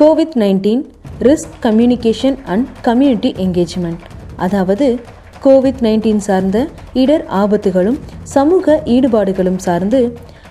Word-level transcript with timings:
Covid 0.00 0.34
nineteen 0.34 0.82
risk 1.20 1.54
communication 1.62 2.36
and 2.44 2.66
community 2.82 3.30
engagement 3.44 4.02
அதாவது 4.36 4.86
covid 5.44 5.80
nineteen 5.86 6.20
சார்ந்த 6.26 6.58
இடர் 6.92 7.24
ஆபத்துகளும் 7.30 7.98
சமூக 8.22 8.76
ஈடுபாடுகளும் 8.86 9.56
சார்ந்து 9.56 10.00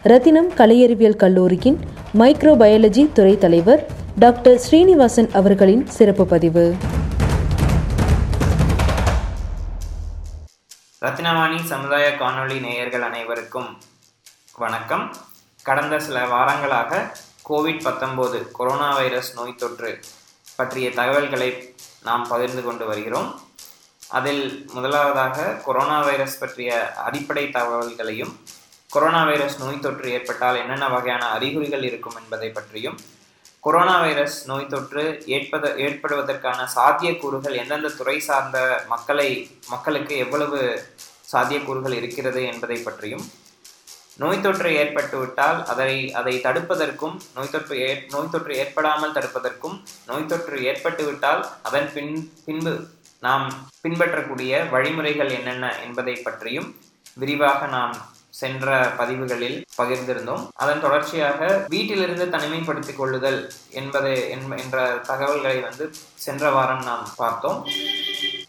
ரத்தினம் 0.03 0.50
கலையறிவியல் 0.58 1.16
கல்லூரியின் 1.16 1.78
மைக்ரோபயாலஜி 2.19 3.06
துறை 3.12 3.38
தலைவர் 3.38 3.81
டாக்டர் 4.19 4.58
ஸ்ரீனிவாசன் 4.58 5.30
அவர்களின் 5.31 5.85
சிறப்பு 5.88 6.25
பதிவு. 6.25 6.66
ரத்னவாணி 11.02 11.62
சமுதாய 11.72 12.06
காணொளி 12.19 12.59
நேயர்கள் 12.59 13.02
அனைவருக்கும் 13.02 13.69
வணக்கம். 14.58 15.06
கடந்த 15.64 16.00
சில 16.00 16.19
வாரங்களாக 16.25 16.91
கோவிட் 17.50 17.84
பத்தொம்போது 17.84 18.52
கொரோனா 18.52 18.94
வைரஸ் 18.96 19.34
நோய் 19.34 19.56
தொற்று 19.56 19.91
பற்றிய 20.56 20.91
தகவல்களை 20.91 21.75
நாம் 22.03 22.28
பகிர்ந்து 22.28 22.63
கொண்டு 22.63 22.85
வருகிறோம். 22.85 23.30
அதில் 24.09 24.44
முதலாவதாக 24.74 25.56
கொரோனா 25.66 26.02
வைரஸ் 26.02 26.40
பற்றிய 26.40 26.94
அடிப்படை 26.96 27.46
தகவல்களையும் 27.47 28.34
கொரோனா 28.90 29.24
வைரஸ் 29.24 29.58
நோய் 29.59 29.80
தொற்று 29.80 30.12
ஏற்பட்டால் 30.12 30.56
என்னென்ன 30.56 30.90
வகையான 30.90 31.24
அறிகுறிகள் 31.28 31.84
இருக்கும் 31.84 32.16
என்பதை 32.16 32.50
பற்றியும் 32.50 32.97
கொரோனா 33.59 34.00
வைரஸ் 34.00 34.47
நோய் 34.47 34.68
தொற்று 34.68 35.03
ஏற்பத 35.25 35.74
ஏற்படுவதற்கான 35.78 36.68
சாத்தியக்கூறுகள் 36.75 37.56
எந்தெந்த 37.56 37.90
துறை 37.90 38.19
சார்ந்த 38.19 38.85
மக்களை 38.88 39.29
மக்களுக்கு 39.69 40.18
எவ்வளவு 40.18 40.59
சாத்தியக்கூறுகள் 41.34 41.94
இருக்கிறது 41.94 42.44
என்பதை 42.44 42.78
பற்றியும் 42.78 43.25
நோய் 44.19 44.44
தொற்று 44.45 44.69
ஏற்பட்டுவிட்டால் 44.81 45.59
அதை 45.72 45.91
அதை 46.19 46.33
தடுப்பதற்கும் 46.45 47.16
நோய் 47.35 47.51
தொற்று 47.51 47.75
ஏ 47.85 47.89
நோய் 48.13 48.31
தொற்று 48.33 48.53
ஏற்படாமல் 48.63 49.16
தடுப்பதற்கும் 49.17 49.75
நோய் 50.09 50.29
தொற்று 50.31 50.59
ஏற்பட்டுவிட்டால் 50.72 51.41
அதன் 51.69 51.89
பின் 51.95 52.13
பின்பு 52.45 52.73
நாம் 53.25 53.47
பின்பற்றக்கூடிய 53.83 54.63
வழிமுறைகள் 54.73 55.31
என்னென்ன 55.38 55.66
என்பதை 55.85 56.16
பற்றியும் 56.25 56.69
விரிவாக 57.22 57.67
நாம் 57.78 57.95
சென்ற 58.39 58.67
பதிவுகளில் 58.97 59.55
பகிர்ந்திருந்தோம். 59.78 60.44
அதன் 60.63 60.81
தொடர்ச்சியாக 60.84 61.39
வீட்டிலிருந்து 61.73 62.25
தனிமைப்படுத்திக் 62.34 62.99
கொள்ளுதல் 62.99 63.39
என்பது 63.79 64.11
என்ற 64.35 64.85
தகவல்களை 65.09 65.57
வந்து 65.67 65.85
சென்ற 66.25 66.51
வாரம் 66.57 66.84
நாம் 66.89 67.05
பார்த்தோம். 67.22 67.59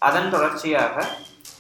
அதன் 0.08 0.30
தொடர்ச்சியாக 0.34 1.06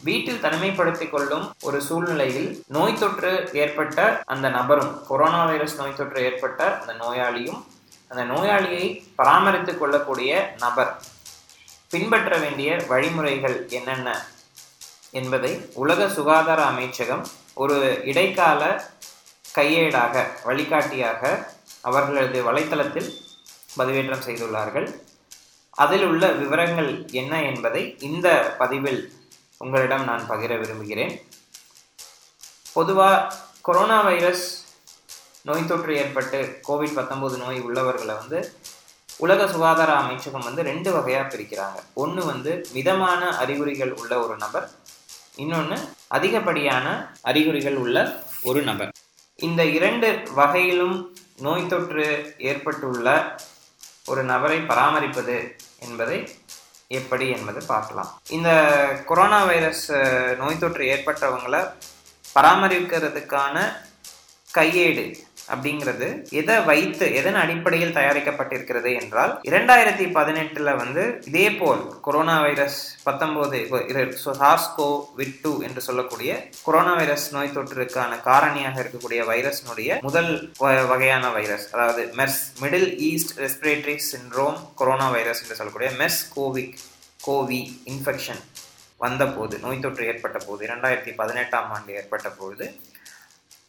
வீட்டில் 0.04 0.42
தனிமைப்படுத்திக் 0.42 1.10
கொள்ளும் 1.10 1.54
ஒரு 1.60 1.82
சூழ்நிலையில் 1.82 2.62
நோய் 2.66 2.98
தொற்று 2.98 3.50
ஏற்பட்ட 3.52 4.22
அந்த 4.24 4.48
நபரும் 4.48 5.06
கொரோனா 5.06 5.44
வைரஸ் 5.44 5.76
நோய் 5.76 5.94
தொற்று 5.94 6.22
ஏற்பட்ட 6.22 6.78
அந்த 6.78 6.92
நோயாளியும் 6.92 7.64
அந்த 8.08 8.22
நோயாளியை 8.24 9.02
பராமரித்துக் 9.14 9.78
கொள்ளக்கூடிய 9.78 10.54
நபர் 10.58 11.02
பின்பற்ற 11.90 12.38
வேண்டிய 12.38 12.84
வழிமுறைகள் 12.88 13.68
என்னென்ன 13.68 14.26
என்பதை 15.10 15.70
உலக 15.74 16.08
சுகாதார 16.08 16.64
அமைச்சகம் 16.64 17.26
ஒரு 17.54 18.00
இடைக்கால 18.04 18.90
கையேடாக 19.54 20.24
வழிகாட்டியாக 20.44 21.50
அவர்களது 21.80 22.52
வலைத்தளத்தில் 22.52 23.10
பதிவேற்றம் 23.78 24.26
செய்துள்ளார்கள். 24.26 24.88
அதில் 25.70 26.04
உள்ள 26.04 26.30
விவரங்கள் 26.32 27.06
என்ன 27.10 27.42
என்பதை 27.42 27.96
இந்த 28.00 28.54
பதிவில் 28.58 29.12
உங்களிடம் 29.58 30.04
நான் 30.04 30.30
பகிர 30.30 30.58
விரும்புகிறேன். 30.58 31.14
பொதுவாக 32.72 33.34
கொரோனா 33.62 34.00
வைரஸ் 34.00 34.64
நோய் 35.42 35.66
தொற்று 35.66 35.96
ஏற்பட்டு 35.96 36.60
கோவிட் 36.68 36.96
பத்தொம்போது 36.98 37.36
நோய் 37.36 37.60
உள்ளவர்களை 37.60 38.14
வந்து 38.14 38.40
உலக 39.16 39.48
சுகாதார 39.48 39.92
அமைச்சகம் 39.92 40.44
வந்து 40.44 40.62
ரெண்டு 40.62 40.92
வகையாக 40.92 41.36
பிரிக்கிறாங்க. 41.36 41.78
ஒன்று 41.94 42.24
வந்து 42.24 42.52
மிதமான 42.72 43.36
அறிகுறிகள் 43.36 43.92
உள்ள 43.92 44.18
ஒரு 44.26 44.36
நபர் 44.36 44.70
இன்னொன்று 45.36 45.78
அதிகப்படியான 46.08 46.86
அறிகுறிகள் 47.22 47.76
உள்ள 47.76 48.24
ஒரு 48.42 48.62
நபர். 48.62 48.92
இந்த 49.36 49.64
இரண்டு 49.64 50.08
வகையிலும் 50.34 51.16
நோய் 51.38 51.66
தொற்று 51.66 52.34
ஏற்பட்டுள்ள 52.38 53.36
ஒரு 54.06 54.22
நபரை 54.22 54.58
பராமரிப்பது 54.58 55.56
என்பதை 55.78 56.18
எப்படி 56.96 57.26
என்பதை 57.30 57.62
பார்க்கலாம். 57.66 58.10
இந்த 58.28 58.50
கொரோனா 59.06 59.44
வைரஸ் 59.44 59.92
நோய் 60.38 60.58
தொற்று 60.58 60.84
ஏற்பட்டவங்களை 60.84 61.60
பராமரிக்கிறதுக்கான 62.34 63.56
கையேடு 64.54 65.04
அப்படிங்கிறது 65.48 66.08
எதை 66.36 66.56
வைத்து 66.64 67.06
எதன் 67.16 67.38
அடிப்படையில் 67.40 67.94
தயாரிக்கப்பட்டிருக்கிறது 67.94 68.90
என்றால் 69.00 69.32
இரண்டாயிரத்தி 69.48 70.06
பதினெட்டுல 70.14 70.74
வந்து 70.76 71.02
இதே 71.26 71.46
போல் 71.56 71.82
கொரோனா 72.00 72.36
வைரஸ் 72.40 72.78
பத்தொன்பது 73.04 73.60
சார்ஸ்கோ 74.38 74.88
விட்டு 75.16 75.52
என்று 75.64 75.80
சொல்லக்கூடிய 75.82 76.32
கொரோனா 76.62 76.92
வைரஸ் 76.94 77.26
நோய் 77.32 77.54
தொற்றுக்கான 77.54 77.96
காரணியாக 78.24 78.82
இருக்கக்கூடிய 78.82 79.22
வைரஸ்னுடைய 79.28 79.76
முதல் 80.02 80.30
வ- 80.58 80.86
வகையான 80.88 81.24
வைரஸ் 81.32 81.66
அதாவது 81.72 82.04
MERS 82.16 82.42
middle 82.60 82.88
east 83.06 83.34
respiratory 83.40 83.96
syndrome 84.08 84.58
corona 84.74 85.08
virus 85.10 85.42
என்று 85.42 85.56
சொல்லக்கூடிய 85.56 85.90
மெர்ஸ் 85.98 86.22
கோவிக் 86.34 86.76
கோவி 87.20 87.60
இன்ஃபெக்ஷன் 87.88 88.42
வந்தபோது 89.00 89.54
நோய் 89.58 89.80
தொற்று 89.80 90.04
ஏற்பட்ட 90.06 90.38
போது 90.40 90.62
இரண்டாயிரத்தி 90.66 91.12
பதினெட்டாம் 91.16 91.68
ஆண்டு 91.70 91.92
ஏற்பட்ட 91.94 92.28
பொழுது 92.32 92.66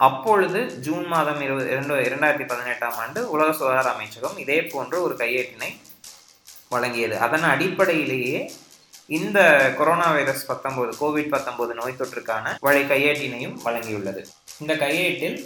அப்பொழுது 0.08 0.60
ஜூன் 0.86 1.06
மாதம் 1.14 1.42
இருபது 1.46 1.66
இரண்டு 1.72 1.96
இரண்டாயிரத்தி 2.08 2.46
பதினெட்டாம் 2.52 2.98
ஆண்டு 3.04 3.20
உலக 3.34 3.50
சுகாதார 3.58 3.88
அமைச்சகம் 3.96 4.38
இதே 4.44 4.60
போன்ற 4.74 4.94
ஒரு 5.06 5.16
கையேட்டினை 5.22 5.70
வழங்கியது. 6.74 7.16
அதன் 7.26 7.48
அடிப்படையிலேயே 7.54 8.40
இந்த 9.18 9.40
கொரோனா 9.80 10.08
வைரஸ் 10.16 10.46
பத்தொன்பது 10.50 10.92
கோவிட் 11.02 11.34
பத்தொன்பது 11.34 11.74
நோய் 11.80 12.00
தொற்றுக்கான 12.02 12.56
வழி 12.68 12.84
கையேட்டினையும் 12.92 13.58
வழங்கியுள்ளது. 13.66 14.22
இந்த 14.62 14.74
கையேட்டில் 14.84 15.38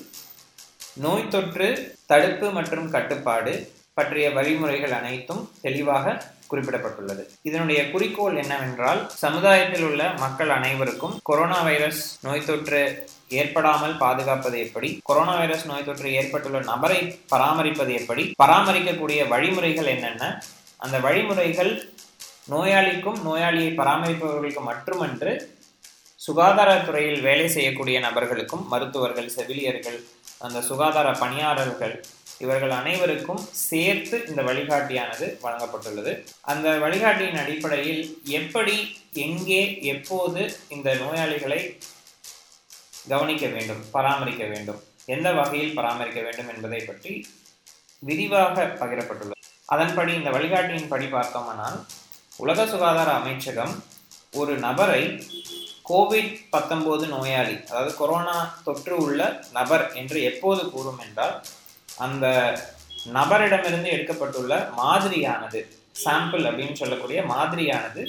நோய் 1.06 1.32
தொற்று 1.36 1.70
தடுப்பு 2.12 2.50
மற்றும் 2.58 2.90
கட்டுப்பாடு 2.96 3.54
பற்றிய 3.98 4.28
வழிமுறைகள் 4.38 4.98
அனைத்தும் 5.00 5.44
தெளிவாக 5.66 6.16
குறிப்பிடப்பட்டுள்ளது. 6.54 7.26
இதனுடைய 7.42 7.92
குறிக்கோள் 7.92 8.36
என்னவென்றால் 8.36 9.10
சமுதாயத்தில் 9.10 9.84
உள்ள 9.84 10.14
மக்கள் 10.18 10.50
அனைவருக்கும் 10.50 11.20
கொரோனா 11.24 11.62
வைரஸ் 11.62 12.20
நோய் 12.22 12.46
தொற்று 12.46 12.82
ஏற்படாமல் 13.30 13.98
பாதுகாப்பது 13.98 14.60
எப்படி? 14.60 15.00
கொரோனா 15.04 15.38
வைரஸ் 15.38 15.66
நோய் 15.66 15.86
தொற்று 15.86 16.14
ஏற்பட்டுள்ள 16.14 16.60
நபரை 16.60 17.20
பராமரிப்பது 17.30 17.94
எப்படி? 17.94 18.34
பராமரிக்கக்கூடிய 18.44 19.28
வழிமுறைகள் 19.28 19.86
என்னென்ன? 19.86 20.44
அந்த 20.78 21.00
வழிமுறைகள் 21.00 21.92
நோயாளிக்கும் 22.50 23.20
நோயாளியை 23.26 23.70
பராமரிப்பவர்களுக்கும் 23.76 24.70
மட்டுமன்று 24.72 25.32
சுகாதாரத்துறையில் 26.28 27.22
வேலை 27.22 27.48
செய்யக்கூடிய 27.48 28.00
நபர்களுக்கும் 28.00 28.68
மருத்துவர்கள் 28.68 29.30
செவிலியர்கள் 29.30 30.04
அந்த 30.40 30.62
சுகாதார 30.62 31.12
பணியாளர்கள் 31.12 32.06
இவர்கள் 32.44 32.74
அனைவருக்கும் 32.80 33.42
சேர்த்து 33.70 34.18
இந்த 34.30 34.42
வழிகாட்டியானது 34.50 35.26
வழங்கப்பட்டுள்ளது. 35.44 36.14
அந்த 36.52 36.68
வழிகாட்டியின் 36.84 37.42
அடிப்படையில் 37.44 38.04
எப்படி 38.40 38.76
எங்கே 39.26 39.62
எப்போது 39.94 40.42
இந்த 40.76 40.90
நோயாளிகளை 41.04 41.62
கவனிக்க 43.14 43.46
வேண்டும் 43.54 43.82
பராமரிக்க 43.96 44.44
வேண்டும் 44.54 44.82
எந்த 45.16 45.30
வகையில் 45.40 45.76
பராமரிக்க 45.78 46.20
வேண்டும் 46.28 46.52
என்பதை 46.54 46.82
பற்றி 46.90 47.14
விரிவாக 48.04 48.66
பகிரப்பட்டுள்ளது. 48.82 49.42
அதன்படி 49.74 50.12
இந்த 50.20 50.30
வழிகாட்டியின் 50.36 50.92
படி 50.94 51.08
பார்த்தோமானால் 51.18 51.78
உலக 52.44 52.66
சுகாதார 52.74 53.10
அமைச்சகம் 53.22 53.74
ஒரு 54.42 54.54
நபரை 54.66 55.02
கோவிட் 55.90 56.32
பத்தொன்பது 56.54 57.06
நோயாளி 57.14 57.56
அதாவது 57.70 57.92
கொரோனா 58.00 58.38
தொற்று 58.66 58.96
உள்ள 59.06 59.22
நபர் 59.58 59.84
என்று 60.02 60.18
எப்போது 60.30 60.62
கூறும் 60.74 61.02
என்றால் 61.06 61.36
அந்த 61.98 62.26
நபரிடமிருந்து 63.14 63.90
எடுக்கப்பட்டுள்ள 63.92 64.70
மாதிரியானது 64.78 65.62
சாம்பிள் 66.04 66.46
அப்படின்னு 66.46 66.74
சொல்லக்கூடிய 66.74 67.22
மாதிரியானது 67.22 68.08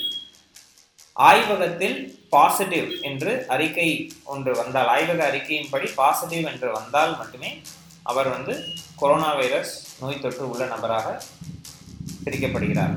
ஆய்வகத்தில் 1.13 2.17
பாசிட்டிவ் 2.29 2.91
என்று 3.01 3.45
அறிக்கை 3.47 4.13
ஒன்று 4.23 4.55
வந்தால் 4.55 4.87
ஆய்வக 4.87 5.31
அறிக்கையின்படி 5.31 5.93
பாசிட்டிவ் 5.95 6.45
என்று 6.45 6.71
வந்தால் 6.71 7.17
மட்டுமே 7.17 7.61
அவர் 8.03 8.29
வந்து 8.29 8.63
கொரோனா 8.95 9.33
வைரஸ் 9.33 9.97
நோய் 9.99 10.19
தொற்று 10.19 10.49
உள்ள 10.49 10.65
நபராக 10.65 11.21
பிரிக்கப்படுகிறார். 12.25 12.95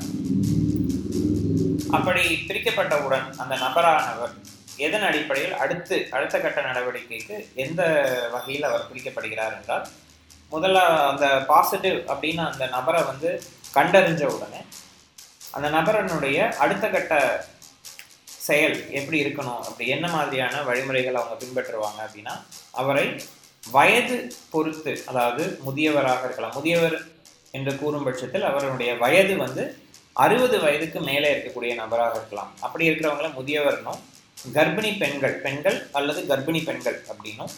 அப்படி 1.91 2.45
பிரிக்கப்பட்டவுடன் 2.49 3.37
அந்த 3.37 3.55
நபரானவர் 3.57 4.35
எதன் 4.77 5.03
அடிப்படையில் 5.03 5.53
அடுத்து 5.53 6.09
அடுத்த 6.11 6.41
கட்ட 6.41 6.61
நடவடிக்கைக்கு 6.63 7.47
எந்த 7.55 7.83
வகையில் 8.33 8.63
அவர் 8.63 8.87
பிரிக்கப்படுகிறார் 8.93 9.57
என்றால் 9.57 9.89
முதல்ல 10.53 10.79
அந்த 11.11 11.27
பாசிட்டிவ் 11.51 11.99
அப்படின்னு 12.13 12.43
அந்த 12.51 12.67
நபரை 12.67 13.03
வந்து 13.03 13.31
கண்டறிஞ்ச 13.75 14.23
உடனே 14.35 14.61
அந்த 15.53 15.69
நபரனுடைய 15.69 16.39
அடுத்த 16.57 16.89
கட்ட 16.89 17.15
செயல் 18.47 18.77
எப்படி 18.91 19.25
இருக்கணும்? 19.25 19.61
அப்படி 19.61 19.87
என்ன 19.89 20.07
மாதிரியான 20.09 20.63
வழிமுறைகள் 20.63 21.15
அவங்க 21.15 21.37
பின்பற்றுவாங்க 21.45 22.01
அப்படின்னா 22.07 22.35
அவரை 22.73 23.07
வயது 23.71 24.17
பொறுத்து 24.51 24.93
அதாவது 25.07 25.59
முதியவராக 25.67 26.25
இருக்கலாம் 26.25 26.55
முதியவர் 26.55 26.97
என்று 27.51 27.79
கூறும் 27.79 28.05
பட்சத்தில் 28.05 28.43
அவருடைய 28.43 28.95
வயது 28.95 29.37
வந்து 29.37 29.65
அறுபது 30.13 30.57
வயதுக்கு 30.61 31.01
மேலே 31.01 31.29
இருக்கக்கூடிய 31.35 31.75
நபராக 31.75 32.17
இருக்கலாம். 32.17 32.53
அப்படி 32.61 32.91
இருக்கிறவங்கள 32.91 33.29
முதியவர்னும் 33.39 34.01
கர்ப்பிணி 34.55 34.99
பெண்கள் 34.99 35.37
பெண்கள் 35.45 35.89
அல்லது 35.93 36.21
கர்ப்பிணி 36.23 36.65
பெண்கள் 36.65 36.99
அப்படின்னும் 37.09 37.53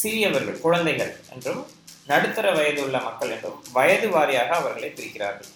சிறியவர்கள் 0.00 0.60
குழந்தைகள் 0.60 1.12
என்றும் 1.34 1.62
நடுத்தர 2.06 2.52
வயது 2.52 2.84
உள்ள 2.84 2.98
மக்கள் 3.00 3.30
என்றும் 3.30 3.64
வயது 3.72 4.08
வாரியாக 4.08 4.48
அவர்களை 4.48 4.88
பிரிக்கிறார்கள். 4.88 5.50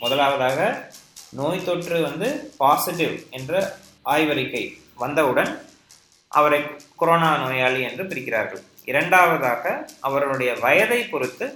முதலாவதாக 0.00 0.88
நோய் 1.30 1.64
தொற்று 1.64 2.02
வந்து 2.02 2.54
பாசிட்டிவ் 2.56 3.14
என்ற 3.30 3.76
ஆய்வறிக்கை 4.04 4.78
வந்தவுடன் 4.94 5.52
அவரை 6.28 6.60
கொரோனா 6.96 7.36
நோயாளி 7.36 7.80
என்று 7.82 8.04
பிரிக்கிறார்கள். 8.04 8.62
இரண்டாவதாக 8.84 9.88
அவருடைய 10.00 10.54
வயதை 10.54 11.00
பொறுத்து 11.04 11.46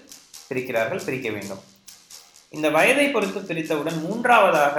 பிரிக்கிறார்கள் 0.49 1.05
பிரிக்க 1.05 1.31
வேண்டும். 1.31 1.63
இந்த 2.51 2.69
வயதை 2.71 3.07
பொறுத்து 3.09 3.41
பிரித்தவுடன் 3.41 3.99
மூன்றாவதாக 4.01 4.77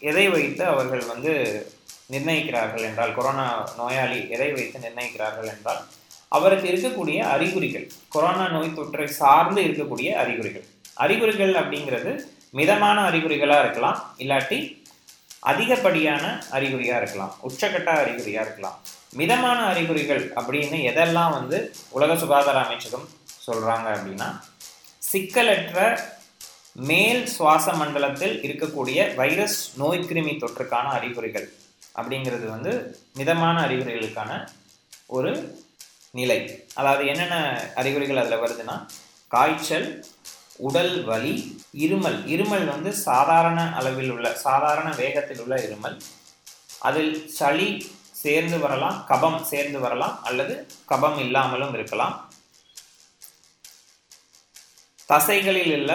எதை 0.00 0.28
வைத்து 0.28 0.64
அவர்கள் 0.64 1.04
வந்து 1.04 1.32
நிர்ணயிக்கிறார்கள் 2.10 2.84
என்றால் 2.88 3.14
கொரோனா 3.14 3.46
நோயாளி 3.76 4.18
எதை 4.30 4.52
வைத்து 4.52 4.78
நிர்ணயிக்கிறார்கள் 4.78 5.48
என்றால் 5.56 5.80
அவருக்கு 6.28 6.66
இருக்கக்கூடிய 6.72 7.18
அறிகுறிகள் 7.34 7.86
கொரோனா 8.08 8.46
நோய் 8.48 8.76
தொற்றை 8.78 9.06
சார்ந்து 9.20 9.60
இருக்கக்கூடிய 9.62 10.10
அறிகுறிகள். 10.22 10.66
அறிகுறிகள் 10.94 11.54
அப்படிங்கிறது 11.54 12.12
மிதமான 12.50 12.98
அறிகுறிகளாக 13.10 13.64
இருக்கலாம் 13.64 13.98
இல்லாட்டி 14.18 14.58
அதிகப்படியான 15.40 16.24
அறிகுறியாக 16.50 17.00
இருக்கலாம் 17.02 17.34
உச்சக்கட்ட 17.48 17.90
அறிகுறியாக 18.02 18.44
இருக்கலாம். 18.46 18.78
மிதமான 19.12 19.58
அறிகுறிகள் 19.66 20.24
அப்படின்னு 20.34 20.78
எதெல்லாம் 20.90 21.34
வந்து 21.38 21.58
உலக 21.90 22.16
சுகாதார 22.16 22.58
அமைச்சகம் 22.64 23.06
சொல்கிறாங்க 23.46 23.86
அப்படின்னா 23.96 24.28
சிக்கலற்ற 25.02 25.80
மேல் 26.88 27.22
சுவாச 27.26 27.72
மண்டலத்தில் 27.72 28.34
இருக்கக்கூடிய 28.42 29.14
வைரஸ் 29.14 29.60
நோய் 29.76 30.06
கிருமி 30.08 30.32
தொற்றுக்கான 30.42 30.86
அறிகுறிகள் 30.98 31.46
அப்படிங்கிறது 31.98 32.46
வந்து 32.50 32.72
மிதமான 33.16 33.56
அறிகுறிகளுக்கான 33.66 34.32
ஒரு 35.06 35.32
நிலை. 36.20 36.38
அதாவது 36.80 37.02
என்னென்ன 37.12 37.36
அறிகுறிகள் 37.80 38.20
அதில் 38.22 38.42
வருதுன்னா 38.42 38.76
காய்ச்சல் 39.34 39.88
உடல் 40.68 40.94
வலி 41.08 41.34
இருமல். 41.84 42.18
இருமல் 42.34 42.66
வந்து 42.72 42.90
சாதாரண 43.06 43.60
அளவில் 43.78 44.12
உள்ள 44.14 44.26
சாதாரண 44.46 44.88
வேகத்தில் 45.02 45.42
உள்ள 45.44 45.56
இருமல். 45.66 45.96
அதில் 46.88 47.12
சளி 47.38 47.68
சேர்ந்து 48.22 48.58
வரலாம் 48.64 48.98
கபம் 49.08 49.40
சேர்ந்து 49.52 49.78
வரலாம் 49.84 50.16
அல்லது 50.28 50.54
கபம் 50.92 51.18
இல்லாமலும் 51.24 51.74
இருக்கலாம். 51.78 52.16
தசைகளில் 55.08 55.72
உள்ள 55.78 55.92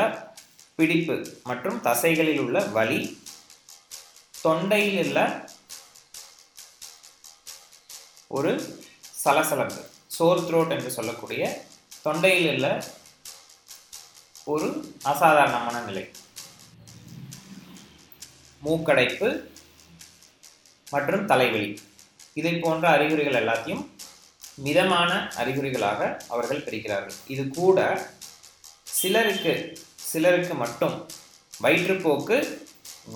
பிடிப்பு 0.77 1.15
மற்றும் 1.49 1.79
தசைகளில் 1.87 2.41
உள்ள 2.43 2.59
வலி. 2.77 3.01
தொண்டையில் 4.43 4.99
உள்ள 5.05 5.19
ஒரு 8.37 8.51
சலசலப்பு. 9.23 9.81
சோர் 10.15 10.43
த்ரோட் 10.47 10.73
என்று 10.77 10.91
சொல்லக்கூடிய 10.97 11.43
தொண்டையில் 12.05 12.49
உள்ள 12.53 12.67
ஒரு 14.53 14.67
அசாதாரணமான 15.11 15.75
நிலை 15.87 16.03
மூக்கடைப்பு 18.65 19.29
மற்றும் 20.93 21.25
தலைவலி. 21.31 21.69
இதை 22.39 22.53
போன்ற 22.63 22.85
அறிகுறிகள் 22.95 23.39
எல்லாத்தையும் 23.41 23.83
மிதமான 24.65 25.11
அறிகுறிகளாக 25.41 26.01
அவர்கள் 26.33 26.65
பிரிக்கிறார்கள். 26.65 27.17
இது 27.33 27.43
கூட 27.59 27.79
சிலருக்கு 28.99 29.53
சிலருக்கு 30.11 30.55
மட்டும் 30.63 30.95
வயிற்றுப்போக்கு 31.63 32.37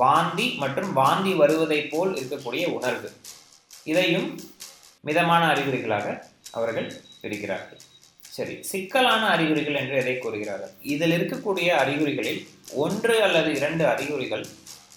வாந்தி 0.03 0.47
மற்றும் 0.61 0.91
வாந்தி 0.99 1.33
வருவதை 1.41 1.79
போல் 1.93 2.13
இருக்கக்கூடிய 2.21 2.65
உணர்வு. 2.77 3.09
இதையும் 3.91 4.29
மிதமான 5.07 5.41
அறிகுறிகளாக 5.53 6.07
அவர்கள் 6.55 6.87
பிரிக்கிறார்கள் 7.21 7.81
சரி 8.33 8.55
சிக்கலான 8.63 9.23
அறிகுறிகள் 9.27 9.75
என்று 9.75 9.95
எதை 9.97 10.17
கூறுகிறார்கள்? 10.17 10.71
இதில் 10.83 11.11
இருக்கக்கூடிய 11.11 11.67
அறிகுறிகளில் 11.75 12.41
ஒன்று 12.73 13.21
அல்லது 13.21 13.55
இரண்டு 13.55 13.83
அறிகுறிகள் 13.85 14.45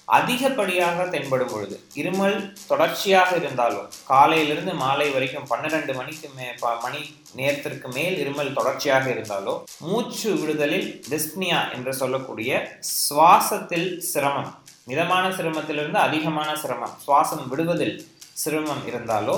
அதிகப்படியாக 0.08 1.04
தென்படும் 1.04 1.50
பொழுது 1.52 1.80
இருமல் 1.94 2.36
தொடர்ச்சியாக 2.68 3.36
இருந்தாலும் 3.36 3.88
காலையிலிருந்து 4.04 4.74
மாலை 4.74 5.08
வரைக்கும் 5.10 5.48
பன்னிரண்டு 5.48 5.94
மணிக்கு 5.94 6.28
மே 6.28 6.46
மணி 6.82 7.02
நேரத்திற்கு 7.34 7.88
மேல் 7.88 8.16
இருமல் 8.16 8.52
தொடர்ச்சியாக 8.52 9.10
இருந்தாலோ 9.10 9.54
மூச்சு 9.80 10.30
விடுதலில் 10.40 11.02
டிஸ்னியா 11.10 11.60
என்று 11.72 11.94
சொல்லக்கூடிய 11.94 12.52
சுவாசத்தில் 12.80 13.98
சிரமம் 14.00 14.50
மிதமான 14.86 15.24
சிரமத்திலிருந்து 15.30 15.98
அதிகமான 15.98 16.50
சிரமம் 16.56 16.96
சுவாசம் 17.06 17.48
விடுவதில் 17.48 17.96
சிரமம் 18.34 18.82
இருந்தாலோ 18.86 19.36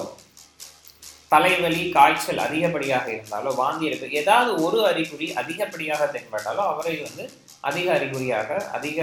தலைவலி 1.31 1.91
காய்ச்சல் 1.91 2.39
அதிகப்படியாக 2.39 3.07
இருந்தாலோ 3.13 3.55
வாந்தி 3.55 3.87
எடுப்பு 3.87 4.11
ஏதாவது 4.11 4.63
ஒரு 4.63 4.87
அறிகுறி 4.87 5.33
அதிகப்படியாக 5.33 6.07
தென்பட்டாலோ 6.07 6.63
அவரை 6.63 7.03
வந்து 7.03 7.25
அதிக 7.61 7.93
அறிகுறியாக 7.93 8.57
அதிக 8.73 8.99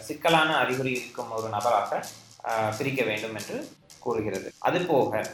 சிக்கலான 0.00 0.56
அறிகுறி 0.56 0.92
இருக்கும் 0.92 1.30
ஒரு 1.30 1.48
நபராக 1.48 2.00
பிரிக்க 2.78 3.02
வேண்டும் 3.02 3.34
என்று 3.34 3.56
கூறுகிறது. 4.00 4.52
அது 4.58 4.86
போக 4.86 5.24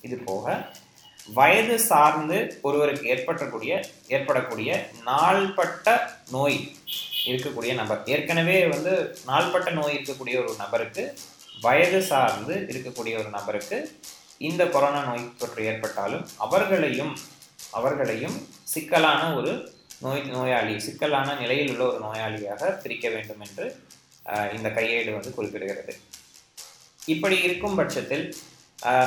இது 0.00 0.16
போக 0.24 0.46
வயது 1.28 1.78
சார்ந்து 1.80 2.60
ஒருவருக்கு 2.62 3.08
ஏற்படக்கூடிய 3.08 3.72
ஏற்படக்கூடிய 4.08 4.70
நாள்பட்ட 5.04 5.88
நோய் 6.30 6.60
இருக்கக்கூடிய 7.26 7.72
நபர் 7.74 8.00
ஏற்கனவே 8.06 8.66
வந்து 8.66 8.92
நாள்பட்ட 9.26 9.70
நோய் 9.70 9.94
இருக்கக்கூடிய 9.94 10.36
ஒரு 10.44 10.54
நபருக்கு 10.58 11.02
வயது 11.62 12.02
சார்ந்து 12.02 12.54
இருக்கக்கூடிய 12.72 13.18
ஒரு 13.18 13.30
நபருக்கு 13.30 13.78
இந்த 14.40 14.62
கொரோனா 14.66 15.00
நோய் 15.04 15.24
தொற்று 15.38 15.62
ஏற்பட்டாலும் 15.64 16.24
அவர்களையும் 16.44 17.12
அவர்களையும் 17.72 18.36
சிக்கலான 18.62 19.22
ஒரு 19.34 19.52
நோய் 20.00 20.22
நோயாளி 20.34 20.74
சிக்கலான 20.80 21.34
நிலையில் 21.40 21.70
உள்ள 21.72 21.82
ஒரு 21.86 21.98
நோயாளியாக 22.04 22.70
பிரிக்க 22.82 23.08
வேண்டும் 23.08 23.42
என்று 23.46 23.66
இந்த 24.56 24.68
கையேடு 24.68 25.10
வந்து 25.16 25.30
குறிப்பிடுகிறது. 25.36 25.92
இப்படி 27.06 27.36
இருக்கும் 27.42 27.76
பட்சத்தில் 27.76 28.24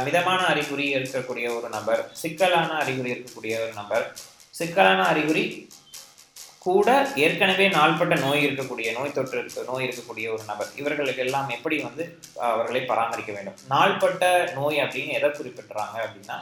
மிதமான 0.04 0.42
அறிகுறி 0.46 0.86
இருக்கக்கூடிய 0.96 1.48
ஒரு 1.58 1.70
நபர் 1.70 2.04
சிக்கலான 2.22 2.70
அறிகுறி 2.84 3.12
இருக்கக்கூடிய 3.14 3.56
ஒரு 3.64 3.74
நபர் 3.74 4.06
சிக்கலான 4.52 5.02
அறிகுறி 5.04 5.44
கூட 6.66 6.90
ஏற்கனவே 7.24 7.66
நாள்பட்ட 7.78 8.16
நோய் 8.26 8.44
இருக்கக்கூடிய 8.48 8.90
நோய் 8.98 9.16
தொற்று 9.16 9.38
இருக்க 9.42 9.64
நோய் 9.70 9.86
இருக்கக்கூடிய 9.86 10.26
ஒரு 10.36 10.44
நபர் 10.52 10.70
இவர்களுக்கு 10.82 11.24
எல்லாம் 11.26 11.50
எப்படி 11.56 11.78
வந்து 11.88 12.04
அவர்களை 12.50 12.82
பராமரிக்க 12.92 13.32
வேண்டும்? 13.38 13.58
நாள்பட்ட 13.74 14.24
நோய் 14.60 14.78
அப்படின்னு 14.84 15.18
எதை 15.20 15.30
குறிப்பிட்டுறாங்க 15.40 15.98
அப்படின்னா 16.06 16.38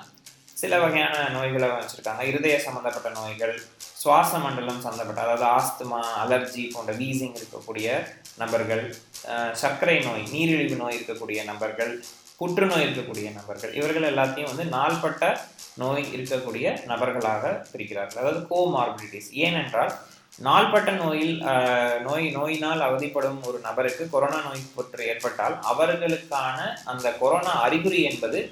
சில 0.61 0.79
வகையான 0.83 1.15
நோய்களை 1.35 1.67
வச்சுருக்காங்க. 1.75 2.23
இருதய 2.31 2.55
சம்மந்தப்பட்ட 2.65 3.09
நோய்கள் 3.19 3.55
சுவாச 4.01 4.31
மண்டலம் 4.43 4.83
சம்மந்தப்பட்ட 4.83 5.21
அதாவது 5.25 5.45
ஆஸ்துமா 5.57 6.01
அலர்ஜி 6.23 6.63
போன்ற 6.73 6.91
வீசிங் 7.01 7.35
இருக்கக்கூடிய 7.39 7.87
நபர்கள் 8.41 8.83
சர்க்கரை 9.61 9.97
நோய் 10.07 10.23
நீரிழிவு 10.33 10.77
நோய் 10.83 10.97
இருக்கக்கூடிய 10.97 11.39
நபர்கள் 11.51 11.93
புற்றுநோய் 12.39 12.85
இருக்கக்கூடிய 12.85 13.27
நபர்கள் 13.39 13.73
இவர்கள் 13.79 14.09
எல்லாத்தையும் 14.11 14.51
வந்து 14.53 14.67
நாள்பட்ட 14.77 15.25
நோய் 15.81 16.05
இருக்கக்கூடிய 16.15 16.65
நபர்களாக 16.91 17.51
பிரிக்கிறார்கள். 17.73 18.21
அதாவது 18.21 18.41
கோமார்பிலிட்டிஸ் 18.51 19.29
ஏனென்றால் 19.45 19.91
நாள்பட்ட 20.41 20.91
நோயில் 20.91 21.41
நோய் 22.01 22.29
நோயினால் 22.29 22.81
அவதிப்படும் 22.81 23.43
ஒரு 23.43 23.59
நபருக்கு 23.59 24.09
கொரோனா 24.09 24.41
நோய் 24.41 24.59
தொற்று 24.75 25.07
ஏற்பட்டால் 25.07 25.59
அவர்களுக்கான 25.61 26.77
அந்த 26.85 27.13
கொரோனா 27.13 27.61
அறிகுறி 27.61 28.01
என்பது 28.01 28.49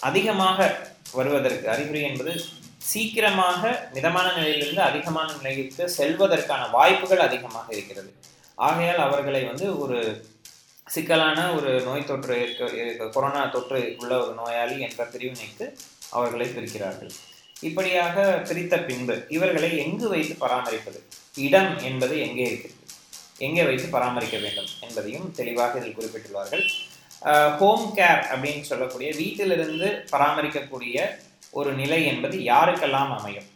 அதிகமாக 0.00 0.88
வருவதற்கு 1.12 1.70
அறிகுறி 1.70 2.00
என்பது 2.00 2.40
சீக்கிரமாக 2.76 3.88
மிதமான 3.92 4.34
நிலையிலிருந்து 4.34 4.82
அதிகமான 4.82 5.32
நிலைக்கு 5.42 5.88
செல்வதற்கான 5.88 6.70
வாய்ப்புகள் 6.70 7.20
அதிகமாக 7.20 7.74
இருக்கிறது. 7.74 8.14
ஆகையால் 8.54 8.98
அவர்களை 8.98 9.44
வந்து 9.44 9.78
ஒரு 9.78 10.26
சிக்கலான 10.86 11.54
ஒரு 11.54 11.80
நோய் 11.80 12.04
தொற்று 12.04 12.56
இருக்க- 12.56 13.08
கொரோனா 13.08 13.44
தொற்று 13.44 13.94
உள்ள 13.98 14.24
ஒரு 14.24 14.34
நோயாளி 14.34 14.80
என்ற 14.80 15.04
பிரிவினைக்கு 15.04 15.76
அவர்களை 16.10 16.48
பிரிக்கிறார்கள். 16.48 17.10
இப்படியாக 17.66 18.24
பிரித்த 18.48 18.74
பின்பு 18.88 19.14
இவர்களை 19.36 19.70
எங்கு 19.84 20.08
வைத்து 20.12 20.34
பராமரிப்பது? 20.42 20.98
இடம் 21.46 21.72
என்பது 21.88 22.14
எங்கே 22.26 22.44
இருக்கிறது? 22.50 22.76
எங்கே 23.46 23.64
வைத்து 23.68 23.86
பராமரிக்க 23.94 24.36
வேண்டும் 24.44 24.70
என்பதையும் 24.86 25.26
தெளிவாக 25.38 25.78
இதில் 25.80 25.96
குறிப்பிட்டுள்ளார்கள். 25.98 26.64
ஹோம் 27.60 27.86
கேர் 27.98 28.22
அப்படின்னு 28.32 28.64
சொல்லக்கூடிய 28.70 29.08
வீட்டிலிருந்து 29.20 29.88
பராமரிக்கக்கூடிய 30.12 31.06
ஒரு 31.58 31.70
நிலை 31.80 32.00
என்பது 32.12 32.36
யாருக்கெல்லாம் 32.52 33.12
அமையும்? 33.18 33.48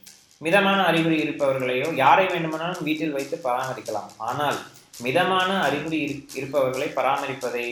மிதமான 0.47 0.79
அறிகுறி 0.91 1.17
இருப்பவர்களையோ 1.25 1.89
யாரை 2.05 2.27
வேண்டுமானாலும் 2.35 2.87
வீட்டில் 2.89 3.17
வைத்து 3.17 3.37
பராமரிக்கலாம். 3.49 4.11
ஆனால் 4.29 4.59
மிதமான 5.07 5.51
அறிகுறி 5.67 6.01
இருப்பவர்களை 6.39 6.89
பராமரிப்பதை 6.99 7.67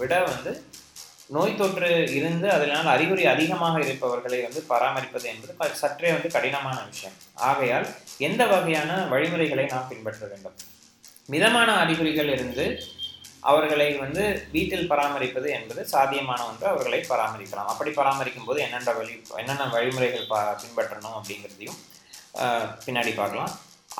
விட 0.00 0.12
வந்து 0.30 0.52
நோய் 1.34 1.58
தொற்று 1.58 1.90
இருந்து 2.18 2.46
அதனால் 2.54 2.88
அறிகுறி 2.92 3.24
அதிகமாக 3.32 3.76
இருப்பவர்களை 3.84 4.38
வந்து 4.46 4.60
பராமரிப்பது 4.70 5.26
என்பது 5.32 5.74
சற்றே 5.82 6.08
வந்து 6.14 6.28
கடினமான 6.36 6.78
விஷயம். 6.90 7.16
ஆகையால் 7.50 7.86
எந்த 8.28 8.42
வகையான 8.52 8.96
வழிமுறைகளை 9.12 9.66
நாம் 9.74 9.90
பின்பற்ற 9.92 10.22
வேண்டும்? 10.32 10.56
மிதமான 11.34 11.70
அறிகுறிகள் 11.82 12.32
இருந்து 12.36 12.66
அவர்களை 13.50 13.88
வந்து 14.02 14.24
வீட்டில் 14.54 14.90
பராமரிப்பது 14.92 15.48
என்பது 15.58 15.82
சாத்தியமான 15.92 16.40
ஒன்று. 16.48 16.66
அவர்களை 16.72 17.00
பராமரிக்கலாம். 17.12 17.70
அப்படி 17.72 17.90
பராமரிக்கும் 18.00 18.48
போது 18.48 18.58
என்னென்ன 18.66 18.92
வழி 18.98 19.14
என்னென்ன 19.42 19.70
வழிமுறைகள் 19.76 20.30
பா 20.32 20.40
பின்பற்றணும் 20.62 21.16
அப்படிங்கிறதையும் 21.18 21.80
பின்னாடி 22.86 23.12
பார்க்கலாம். 23.20 23.52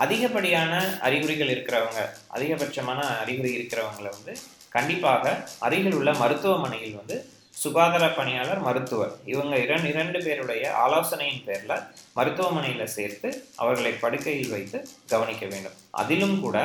அதிகப்படியான 0.04 0.72
அறிகுறிகள் 1.06 1.52
இருக்கிறவங்க 1.54 2.00
அதிகபட்சமான 2.36 3.00
அறிகுறி 3.22 3.50
இருக்கிறவங்களை 3.58 4.10
வந்து 4.16 4.34
கண்டிப்பாக 4.76 5.34
அருகில் 5.66 5.96
உள்ள 5.98 6.10
மருத்துவமனையில் 6.22 6.98
வந்து 7.00 7.16
சுகாதார 7.62 8.04
பணியாளர் 8.18 8.60
மருத்துவர். 8.66 9.14
இவங்க 9.32 9.54
இரண்டு 9.64 9.88
இரண்டு 9.92 10.18
பேருடைய 10.26 10.64
ஆலோசனையின் 10.84 11.42
பேரில் 11.46 11.74
மருத்துவமனையில் 12.18 12.92
சேர்த்து 12.96 13.28
அவர்களை 13.62 13.92
படுக்கையில் 14.04 14.54
வைத்து 14.54 14.78
கவனிக்க 15.12 15.44
வேண்டும். 15.52 15.76
அதிலும் 16.02 16.36
கூட 16.44 16.58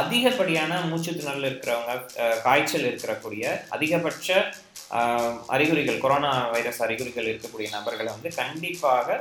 அதிகப்படியான 0.00 0.78
மூச்சு 0.90 1.10
திணறல் 1.12 1.48
இருக்கிறவங்க 1.48 1.92
காய்ச்சல் 2.46 2.86
இருக்கக்கூடிய 2.90 3.44
அதிகபட்ச 3.74 4.38
அறிகுறிகள் 5.54 6.02
கொரோனா 6.04 6.32
வைரஸ் 6.54 6.80
அறிகுறிகள் 6.86 7.28
இருக்கக்கூடிய 7.30 7.68
நபர்களை 7.76 8.10
வந்து 8.14 8.30
கண்டிப்பாக 8.40 9.18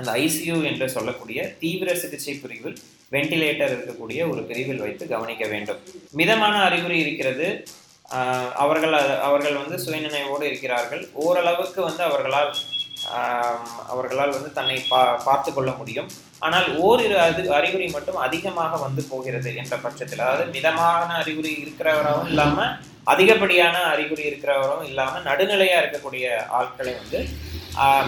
அந்த 0.00 0.10
ஐசியூ 0.24 0.56
என்று 0.70 0.88
சொல்லக்கூடிய 0.96 1.40
தீவிர 1.62 1.94
சிகிச்சை 2.02 2.34
பிரிவில் 2.42 2.76
வெண்டிலேட்டர் 3.14 3.72
இருக்கக்கூடிய 3.76 4.20
ஒரு 4.32 4.42
பிரிவில் 4.50 4.82
வைத்து 4.86 5.04
கவனிக்க 5.14 5.44
வேண்டும். 5.52 5.80
மிதமான 6.20 6.56
அறிகுறி 6.68 6.98
இருக்கிறது. 7.04 7.48
அவர்கள் 8.64 8.94
அவர்கள் 9.28 9.60
வந்து 9.62 9.76
சுயநினைவோடு 9.84 10.44
இருக்கிறார்கள். 10.50 11.02
ஓரளவுக்கு 11.24 11.80
வந்து 11.88 12.02
அவர்களால் 12.08 12.52
அவர்களால் 13.92 14.34
வந்து 14.36 14.50
தன்னை 14.56 14.78
பா 14.88 15.00
பார்த்து 15.26 15.50
கொள்ள 15.52 15.70
முடியும். 15.80 16.08
ஆனால் 16.46 16.66
ஓரிரு 16.86 17.16
அது 17.26 17.42
அறிகுறி 17.58 17.86
மட்டும் 17.94 18.18
அதிகமாக 18.26 18.78
வந்து 18.84 19.02
போகிறது 19.12 19.50
என்ற 19.62 19.74
பட்சத்தில். 19.84 20.24
அதாவது 20.24 20.44
மிதமான 20.56 21.08
அறிகுறி 21.22 21.52
இருக்கிறவராகவும் 21.62 22.30
இல்லாமல் 22.32 22.72
அதிகப்படியான 23.12 23.76
அறிகுறி 23.92 24.24
இருக்கிறவரும் 24.30 24.84
இல்லாமல் 24.90 25.26
நடுநிலையாக 25.28 25.82
இருக்கக்கூடிய 25.82 26.26
ஆட்களை 26.58 26.92
வந்து 27.00 27.20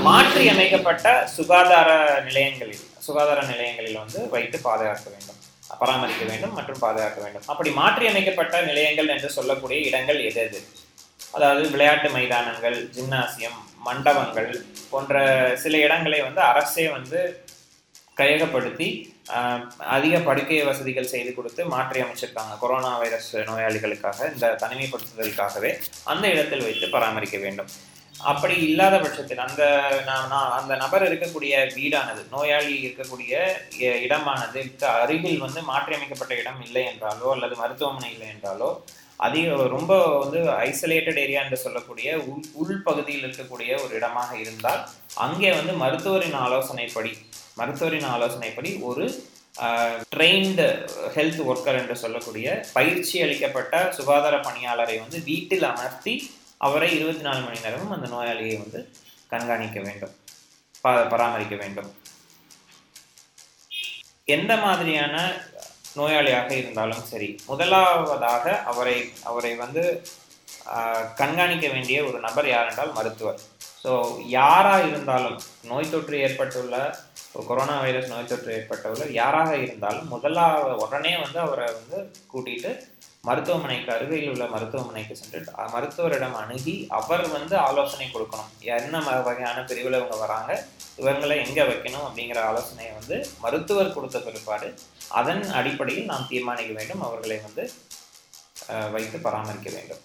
மாற்றி 0.06 0.44
அமைக்கப்பட்ட 0.52 1.06
சுகாதார 1.34 1.90
நிலையங்களில் 2.26 2.84
சுகாதார 3.06 3.38
நிலையங்களில் 3.50 4.00
வந்து 4.02 4.20
வைத்து 4.34 4.56
பாதுகாக்க 4.66 5.06
வேண்டும். 5.14 5.38
பராமரிக்க 5.80 6.24
வேண்டும் 6.30 6.54
மற்றும் 6.58 6.80
பாதுகாக்க 6.84 7.18
வேண்டும். 7.24 7.44
அப்படி 7.52 7.70
மாற்றி 7.78 8.04
அமைக்கப்பட்ட 8.10 8.56
நிலையங்கள் 8.70 9.12
என்று 9.14 9.28
சொல்லக்கூடிய 9.36 9.78
இடங்கள் 9.88 10.20
எது 10.30 10.40
எது? 10.46 10.60
அதாவது 11.36 11.62
விளையாட்டு 11.74 12.08
மைதானங்கள் 12.16 12.76
ஜிம்னாசியம் 12.96 13.58
மண்டபங்கள் 13.86 14.50
போன்ற 14.90 15.22
சில 15.62 15.76
இடங்களை 15.86 16.20
வந்து 16.26 16.40
அரசே 16.50 16.84
வந்து 16.96 17.20
கையகப்படுத்தி 18.20 18.88
அதிக 19.96 20.14
படுக்கை 20.28 20.58
வசதிகள் 20.70 21.12
செய்து 21.12 21.30
கொடுத்து 21.36 21.62
மாற்றி 21.74 22.00
அமைச்சிருக்காங்க 22.04 22.54
கொரோனா 22.62 22.92
வைரஸ் 23.02 23.30
நோயாளிகளுக்காக 23.48 24.28
இந்த 24.34 24.50
தனிமைப்படுத்துதலுக்காகவே 24.64 25.70
அந்த 26.12 26.24
இடத்தில் 26.34 26.66
வைத்து 26.66 26.88
பராமரிக்க 26.96 27.38
வேண்டும். 27.46 27.72
அப்படி 28.14 28.54
இல்லாத 28.62 28.96
பட்சத்தில் 28.98 29.44
அந்த 29.44 29.62
நான் 30.06 30.28
நான் 30.28 30.56
அந்த 30.58 30.72
நபர் 30.76 31.06
இருக்கக்கூடிய 31.06 31.54
வீடானது 31.74 32.22
நோயாளி 32.30 32.74
இருக்கக்கூடிய 32.80 33.32
இடமானது 33.98 34.62
அருகில் 34.94 35.38
வந்து 35.38 35.62
மாற்றியமைக்கப்பட்ட 35.62 36.34
இடம் 36.36 36.60
இல்லை 36.62 36.84
என்றாலோ 36.90 37.28
அல்லது 37.32 37.56
மருத்துவமனை 37.56 38.10
இல்லை 38.12 38.28
என்றாலோ 38.28 38.70
அதிக 39.20 39.66
ரொம்ப 39.68 39.92
வந்து 40.18 40.38
ஐசோலேட்டட் 40.62 41.20
ஏரியா 41.20 41.42
என்று 41.42 41.58
சொல்லக்கூடிய 41.58 42.08
உள் 42.26 42.46
உள்பகுதியில் 42.62 43.26
இருக்கக்கூடிய 43.26 43.70
ஒரு 43.82 43.92
இடமாக 43.94 44.30
இருந்தால் 44.36 44.82
அங்கே 45.18 45.50
வந்து 45.50 45.74
மருத்துவரின் 45.76 46.38
ஆலோசனைப்படி 46.40 47.12
மருத்துவரின் 47.56 48.08
ஆலோசனைப்படி 48.10 48.70
ஒரு 48.84 49.06
ட்ரெயின்டு 50.12 50.66
ஹெல்த் 51.16 51.42
ஒர்க்கர் 51.44 51.78
என்று 51.78 51.96
சொல்லக்கூடிய 51.96 52.46
பயிற்சி 52.72 53.16
அளிக்கப்பட்ட 53.22 53.82
சுகாதார 53.96 54.36
பணியாளரை 54.40 54.96
வந்து 54.98 55.18
வீட்டில் 55.24 55.66
அமர்த்தி 55.68 56.14
அவரை 56.62 56.88
இருபத்தி 56.96 57.22
நாலு 57.22 57.40
மணி 57.40 57.60
நேரமும் 57.60 57.90
அந்த 57.90 58.08
நோயாளியை 58.08 58.56
வந்து 58.62 58.80
கண்காணிக்க 59.28 59.80
வேண்டும். 59.80 60.14
ப- 60.80 61.06
பராமரிக்க 61.06 61.56
வேண்டும். 61.56 61.90
எந்த 64.24 64.56
மாதிரியான 64.56 65.14
நோயாளியாக 65.96 66.50
இருந்தாலும் 66.50 67.04
சரி 67.04 67.28
முதலாவதாக 67.46 68.58
அவரை 68.62 69.12
அவரை 69.22 69.54
வந்து 69.54 69.84
கண்காணிக்க 71.14 71.68
வேண்டிய 71.68 72.04
ஒரு 72.04 72.18
நபர் 72.20 72.48
யார் 72.48 72.68
என்றால் 72.68 72.92
மருத்துவர். 72.92 73.40
ஸோ 73.84 73.92
யாராக 74.26 74.86
இருந்தாலும் 74.86 75.38
நோய் 75.62 75.90
தொற்று 75.90 76.18
ஏற்பட்டுள்ள 76.18 76.98
கொரோனா 77.46 77.80
வைரஸ் 77.80 78.08
நோய் 78.08 78.26
தொற்று 78.26 78.52
ஏற்பட்டவர்கள் 78.58 79.12
யாராக 79.12 79.56
இருந்தாலும் 79.56 80.08
முதலாக 80.08 80.74
உடனே 80.76 81.12
வந்து 81.16 81.38
அவரை 81.38 81.68
வந்து 81.74 81.98
கூட்டிகிட்டு 82.34 82.72
மருத்துவமனைக்கு 83.26 83.90
அருகில் 83.94 84.30
உள்ள 84.30 84.44
மருத்துவமனைக்கு 84.52 85.14
சென்று 85.18 85.40
மருத்துவரிடம் 85.74 86.34
அணுகி 86.40 86.72
அவர் 86.98 87.22
வந்து 87.34 87.54
ஆலோசனை 87.66 88.06
கொடுக்கணும். 88.14 88.48
என்ன 88.86 89.02
வகையான 89.26 89.58
பிரிவில் 89.68 89.96
இவங்க 89.98 90.16
வராங்க 90.22 90.52
இவங்களை 91.00 91.36
எங்கே 91.44 91.64
வைக்கணும் 91.68 92.06
அப்படிங்கிற 92.06 92.40
ஆலோசனையை 92.48 92.90
வந்து 92.96 93.16
மருத்துவர் 93.44 93.94
கொடுத்த 93.96 94.18
பிற்பாடு 94.24 94.70
அதன் 95.20 95.44
அடிப்படையில் 95.58 96.10
நாம் 96.10 96.28
தீர்மானிக்க 96.32 96.74
வேண்டும் 96.78 97.04
அவர்களை 97.08 97.38
வந்து 97.46 97.64
வைத்து 98.96 99.20
பராமரிக்க 99.28 99.68
வேண்டும். 99.76 100.02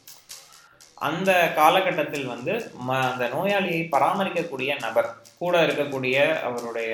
அந்த 1.08 1.32
காலகட்டத்தில் 1.60 2.32
வந்து 2.36 2.54
ம 2.88 3.00
அந்த 3.10 3.26
நோயாளியை 3.36 3.82
பராமரிக்கக்கூடிய 3.96 4.72
நபர் 4.86 5.12
கூட 5.42 5.58
இருக்கக்கூடிய 5.66 6.18
அவருடைய 6.48 6.94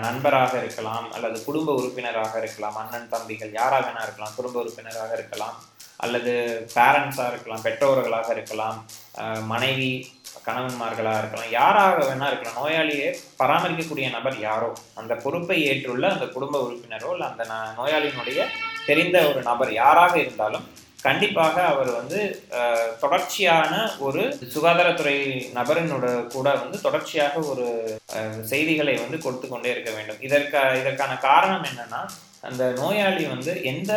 நண்பராக 0.00 0.58
இருக்கலாம் 0.58 1.12
அல்லது 1.12 1.44
குடும்ப 1.44 1.74
உறுப்பினராக 1.74 2.38
இருக்கலாம் 2.38 2.76
அண்ணன் 2.76 3.08
தம்பிகள் 3.08 3.52
யாராக 3.52 3.86
வேணா 3.86 4.02
இருக்கலாம் 4.02 4.36
குடும்ப 4.36 4.60
உறுப்பினராக 4.60 5.12
இருக்கலாம் 5.12 5.56
அல்லது 5.96 6.32
பேரண்ட்ஸாக 6.74 7.28
இருக்கலாம் 7.28 7.62
பெற்றோர்களாக 7.62 8.30
இருக்கலாம் 8.30 8.78
மனைவி 9.46 9.90
கணவன்மார்களாக 10.46 11.18
இருக்கலாம் 11.18 11.50
யாராக 11.50 12.04
வேணா 12.04 12.26
இருக்கலாம். 12.26 12.58
நோயாளியை 12.60 13.08
பராமரிக்கக்கூடிய 13.38 14.10
நபர் 14.10 14.40
யாரோ 14.40 14.68
அந்த 14.94 15.14
பொறுப்பை 15.16 15.64
ஏற்றுள்ள 15.64 16.08
அந்த 16.08 16.26
குடும்ப 16.26 16.62
உறுப்பினரோ 16.62 17.10
இல்லை 17.12 17.26
அந்த 17.26 17.44
ந- 17.44 17.72
நோயாளியினுடைய 17.78 18.40
தெரிந்த 18.86 19.28
ஒரு 19.28 19.42
நபர் 19.42 19.72
யாராக 19.72 20.18
இருந்தாலும் 20.18 20.66
கண்டிப்பாக 21.06 21.56
அவர் 21.72 21.90
வந்து 21.98 22.20
தொடர்ச்சியான 23.02 23.74
ஒரு 24.06 24.22
சுகாதாரத்துறை 24.54 25.16
நபரினோட 25.58 26.06
கூட 26.34 26.48
வந்து 26.62 26.78
தொடர்ச்சியாக 26.86 27.42
ஒரு 27.50 27.66
செய்திகளை 28.52 28.94
வந்து 29.02 29.18
கொடுத்து 29.24 29.48
கொண்டே 29.48 29.72
இருக்க 29.74 29.90
வேண்டும். 29.96 30.20
இதற்கா 30.28 30.62
இதற்கான 30.80 31.18
காரணம் 31.28 31.66
என்னன்னா 31.70 32.00
அந்த 32.48 32.64
நோயாளி 32.80 33.24
வந்து 33.34 33.52
எந்த 33.72 33.92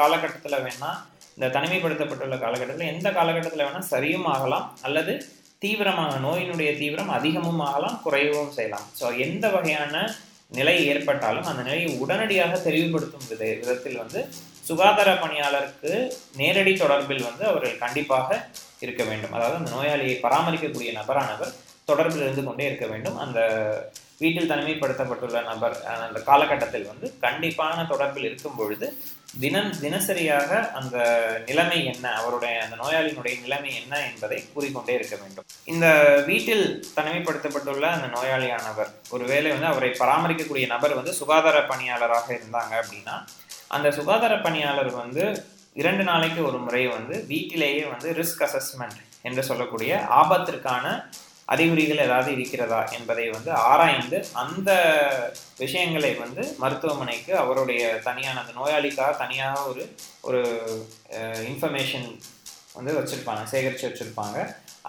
காலகட்டத்தில் 0.00 0.64
வேணா 0.66 0.92
இந்த 1.36 1.48
தனிமைப்படுத்தப்பட்டுள்ள 1.56 2.36
காலகட்டத்தில் 2.44 2.92
எந்த 2.94 3.08
காலகட்டத்தில் 3.18 3.66
வேணால் 3.66 3.92
சரியும் 3.94 4.28
ஆகலாம் 4.34 4.66
அல்லது 4.86 5.12
தீவிரமாக 5.62 6.16
நோயினுடைய 6.24 6.70
தீவிரம் 6.80 7.14
அதிகமும் 7.18 7.62
ஆகலாம் 7.68 8.00
குறையவும் 8.04 8.52
செய்யலாம். 8.56 8.88
ஸோ 8.98 9.06
எந்த 9.26 9.46
வகையான 9.54 9.94
நிலை 10.58 10.74
ஏற்பட்டாலும் 10.90 11.48
அந்த 11.50 11.62
நிலையை 11.68 11.88
உடனடியாக 12.02 12.52
தெளிவுபடுத்தும் 12.66 13.26
வித 13.30 13.42
விதத்தில் 13.62 14.02
வந்து 14.02 14.20
சுகாதார 14.68 15.10
பணியாளருக்கு 15.22 15.92
நேரடி 16.40 16.74
தொடர்பில் 16.82 17.26
வந்து 17.28 17.44
அவர்கள் 17.50 17.82
கண்டிப்பாக 17.84 18.40
இருக்க 18.86 19.02
வேண்டும். 19.10 19.34
அதாவது 19.36 19.58
அந்த 19.60 19.70
நோயாளியை 19.76 20.16
பராமரிக்கக்கூடிய 20.24 20.90
நபரானவர் 20.98 21.54
தொடர்பில் 21.90 22.24
இருந்து 22.26 22.42
கொண்டே 22.46 22.64
இருக்க 22.68 22.86
வேண்டும். 22.92 23.16
அந்த 23.24 23.38
வீட்டில் 24.22 24.50
தனிமைப்படுத்தப்பட்டுள்ள 24.50 25.38
நபர் 25.48 25.76
அந்த 26.06 26.20
காலகட்டத்தில் 26.28 26.90
வந்து 26.90 27.06
கண்டிப்பான 27.24 27.84
தொடர்பில் 27.92 28.26
இருக்கும் 28.28 28.56
பொழுது 28.58 28.86
தினம் 29.42 29.70
தினசரியாக 29.82 30.50
அந்த 30.78 30.96
நிலைமை 31.48 31.78
என்ன 31.92 32.06
அவருடைய 32.20 32.54
அந்த 32.64 32.76
நோயாளியினுடைய 32.82 33.34
நிலைமை 33.44 33.70
என்ன 33.80 33.94
என்பதை 34.08 34.38
கூறிக்கொண்டே 34.54 34.94
இருக்க 34.98 35.16
வேண்டும். 35.22 35.46
இந்த 35.72 35.86
வீட்டில் 36.30 36.64
தனிமைப்படுத்தப்பட்டுள்ள 36.96 37.86
அந்த 37.96 38.08
நோயாளியானவர் 38.16 38.90
ஒருவேளை 39.16 39.50
வந்து 39.54 39.72
அவரை 39.72 39.90
பராமரிக்கக்கூடிய 40.02 40.68
நபர் 40.74 40.98
வந்து 41.00 41.14
சுகாதார 41.20 41.60
பணியாளராக 41.72 42.28
இருந்தாங்க 42.38 42.74
அப்படின்னா 42.82 43.16
அந்த 43.76 43.88
சுகாதார 43.98 44.34
பணியாளர் 44.46 44.90
வந்து 45.02 45.24
இரண்டு 45.80 46.04
நாளைக்கு 46.10 46.40
ஒரு 46.48 46.58
முறை 46.66 46.84
வந்து 46.96 47.14
வீட்டிலேயே 47.32 47.82
வந்து 47.94 48.10
ரிஸ்க் 48.20 48.44
அசஸ்மெண்ட் 48.46 49.00
என்று 49.28 49.42
சொல்லக்கூடிய 49.48 49.92
ஆபத்திற்கான 50.20 50.84
அறிகுறிகள் 51.54 52.02
ஏதாவது 52.06 52.30
இருக்கிறதா 52.36 52.80
என்பதை 52.96 53.26
வந்து 53.34 53.50
ஆராய்ந்து 53.68 54.18
அந்த 54.42 54.70
விஷயங்களை 55.62 56.10
வந்து 56.14 56.42
மருத்துவமனைக்கு 56.62 57.32
அவருடைய 57.42 57.82
தனியான 58.08 58.40
அந்த 58.42 58.52
நோயாளிக்காக 58.58 59.12
தனியாக 59.22 59.62
ஒரு 59.70 59.84
ஒரு 60.28 60.40
இன்ஃபர்மேஷன் 61.50 62.08
வந்து 62.78 62.92
வச்சுருப்பாங்க 62.98 63.44
சேகரித்து 63.52 63.88
வச்சுருப்பாங்க. 63.88 64.38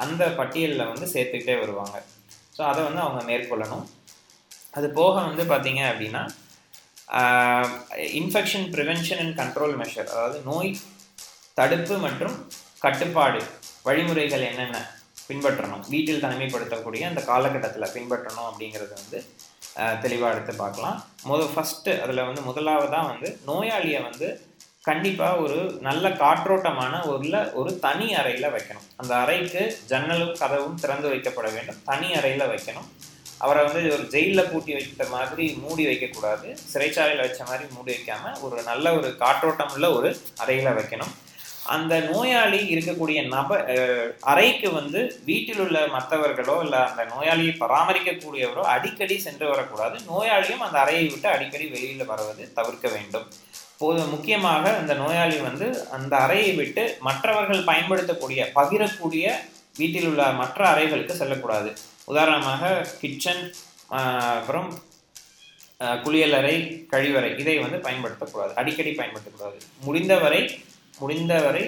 அந்த 0.03 0.23
பட்டியலில் 0.39 0.89
வந்து 0.91 1.05
சேர்த்துக்கிட்டே 1.13 1.55
வருவாங்க. 1.63 1.97
ஸோ 2.57 2.61
அதை 2.71 2.81
வந்து 2.83 3.01
அவங்க 3.05 3.21
மேற்கொள்ளணும். 3.31 3.85
அது 4.77 4.87
போக 4.99 5.15
வந்து 5.29 5.43
பார்த்தீங்க 5.51 5.81
அப்படின்னா 5.91 6.23
infection 8.19 8.67
prevention 8.73 9.21
and 9.23 9.35
control 9.41 9.75
measure 9.81 10.09
அதாவது 10.13 10.39
நோய் 10.41 10.71
தடுப்பு 11.59 11.95
மற்றும் 11.97 12.35
கட்டுப்பாடு 12.79 13.41
வழிமுறைகள் 13.87 14.47
என்னென்ன 14.49 14.77
பின்பற்றணும் 15.29 15.83
வீட்டில் 15.93 16.23
தனிமைப்படுத்தக்கூடிய 16.25 17.01
அந்த 17.09 17.21
காலகட்டத்தில் 17.31 17.93
பின்பற்றணும் 17.95 18.49
அப்படிங்கிறது 18.49 18.93
வந்து 19.01 19.19
தெளிவாக 20.03 20.33
எடுத்து 20.33 20.53
பார்க்கலாம். 20.61 20.97
முத 21.29 21.41
ஃபஸ்ட்டு 21.53 21.91
அதில் 22.03 22.27
வந்து 22.27 22.41
முதலாவதாக 22.41 23.09
வந்து 23.11 23.29
நோயாளியை 23.49 23.99
வந்து 24.09 24.27
கண்டிப்பாக 24.87 25.41
ஒரு 25.43 25.57
நல்ல 25.87 26.09
காற்றோட்டமான 26.21 26.93
ஒரு 27.05 27.29
ஒரு 27.59 27.71
தனி 27.85 28.07
அறையில் 28.19 28.53
வைக்கணும். 28.55 28.87
அந்த 28.97 29.15
அறைக்கு 29.15 29.61
ஜன்னலும் 29.91 30.37
கதவும் 30.41 30.79
திறந்து 30.83 31.07
வைக்கப்பட 31.13 31.47
வேண்டும். 31.55 31.79
தனி 31.89 32.13
அறையில் 32.19 32.51
வைக்கணும். 32.53 32.89
அவரை 33.43 33.61
வந்து 33.67 33.81
ஒரு 33.95 34.03
ஜெயிலில் 34.13 34.49
பூட்டி 34.51 34.71
வைத்த 34.77 35.05
மாதிரி 35.15 35.45
மூடி 35.63 35.83
வைக்கக்கூடாது. 35.89 36.47
சிறைச்சாலையில் 36.71 37.25
வச்ச 37.25 37.41
மாதிரி 37.49 37.65
மூடி 37.75 37.91
வைக்காம 37.95 38.35
ஒரு 38.45 38.57
நல்ல 38.69 38.93
ஒரு 38.99 39.09
காற்றோட்டம் 39.23 39.73
உள்ள 39.75 39.87
ஒரு 39.97 40.11
அறையில் 40.43 40.77
வைக்கணும். 40.79 41.13
அந்த 41.75 41.95
நோயாளி 42.11 42.59
இருக்கக்கூடிய 42.73 43.19
நப 43.33 43.57
அறைக்கு 44.31 44.67
வந்து 44.77 44.99
வீட்டில் 45.27 45.61
உள்ள 45.65 45.79
மற்றவர்களோ 45.95 46.55
இல்லை 46.65 46.79
அந்த 46.89 47.03
நோயாளியை 47.11 47.53
பராமரிக்கக்கூடியவரோ 47.63 48.63
அடிக்கடி 48.75 49.15
சென்று 49.25 49.45
வரக்கூடாது. 49.51 49.95
நோயாளியும் 50.09 50.65
அந்த 50.67 50.77
அறையை 50.83 51.05
விட்டு 51.11 51.29
அடிக்கடி 51.35 51.67
வெளியில் 51.75 52.09
வருவது 52.11 52.45
தவிர்க்க 52.57 52.87
வேண்டும். 52.95 53.27
போது 53.81 54.01
முக்கியமாக 54.13 54.65
அந்த 54.79 54.93
நோயாளி 55.03 55.37
வந்து 55.47 55.67
அந்த 55.97 56.13
அறையை 56.25 56.49
விட்டு 56.61 56.83
மற்றவர்கள் 57.07 57.67
பயன்படுத்தக்கூடிய 57.69 58.49
பகிரக்கூடிய 58.57 59.25
வீட்டில் 59.79 60.07
உள்ள 60.09 60.23
மற்ற 60.41 60.61
அறைகளுக்கு 60.73 61.13
செல்லக்கூடாது. 61.21 61.69
உதாரணமாக 62.11 62.71
கிச்சன் 63.01 63.43
அப்புறம் 63.99 64.69
குளியலறை 66.05 66.55
கழிவறை 66.93 67.29
இதை 67.41 67.55
வந்து 67.63 67.77
பயன்படுத்தக்கூடாது. 67.85 68.53
அடிக்கடி 68.61 68.91
பயன்படுத்தக்கூடாது. 68.99 69.57
முடிந்தவரை 69.85 70.41
முடிந்தவரை 71.01 71.63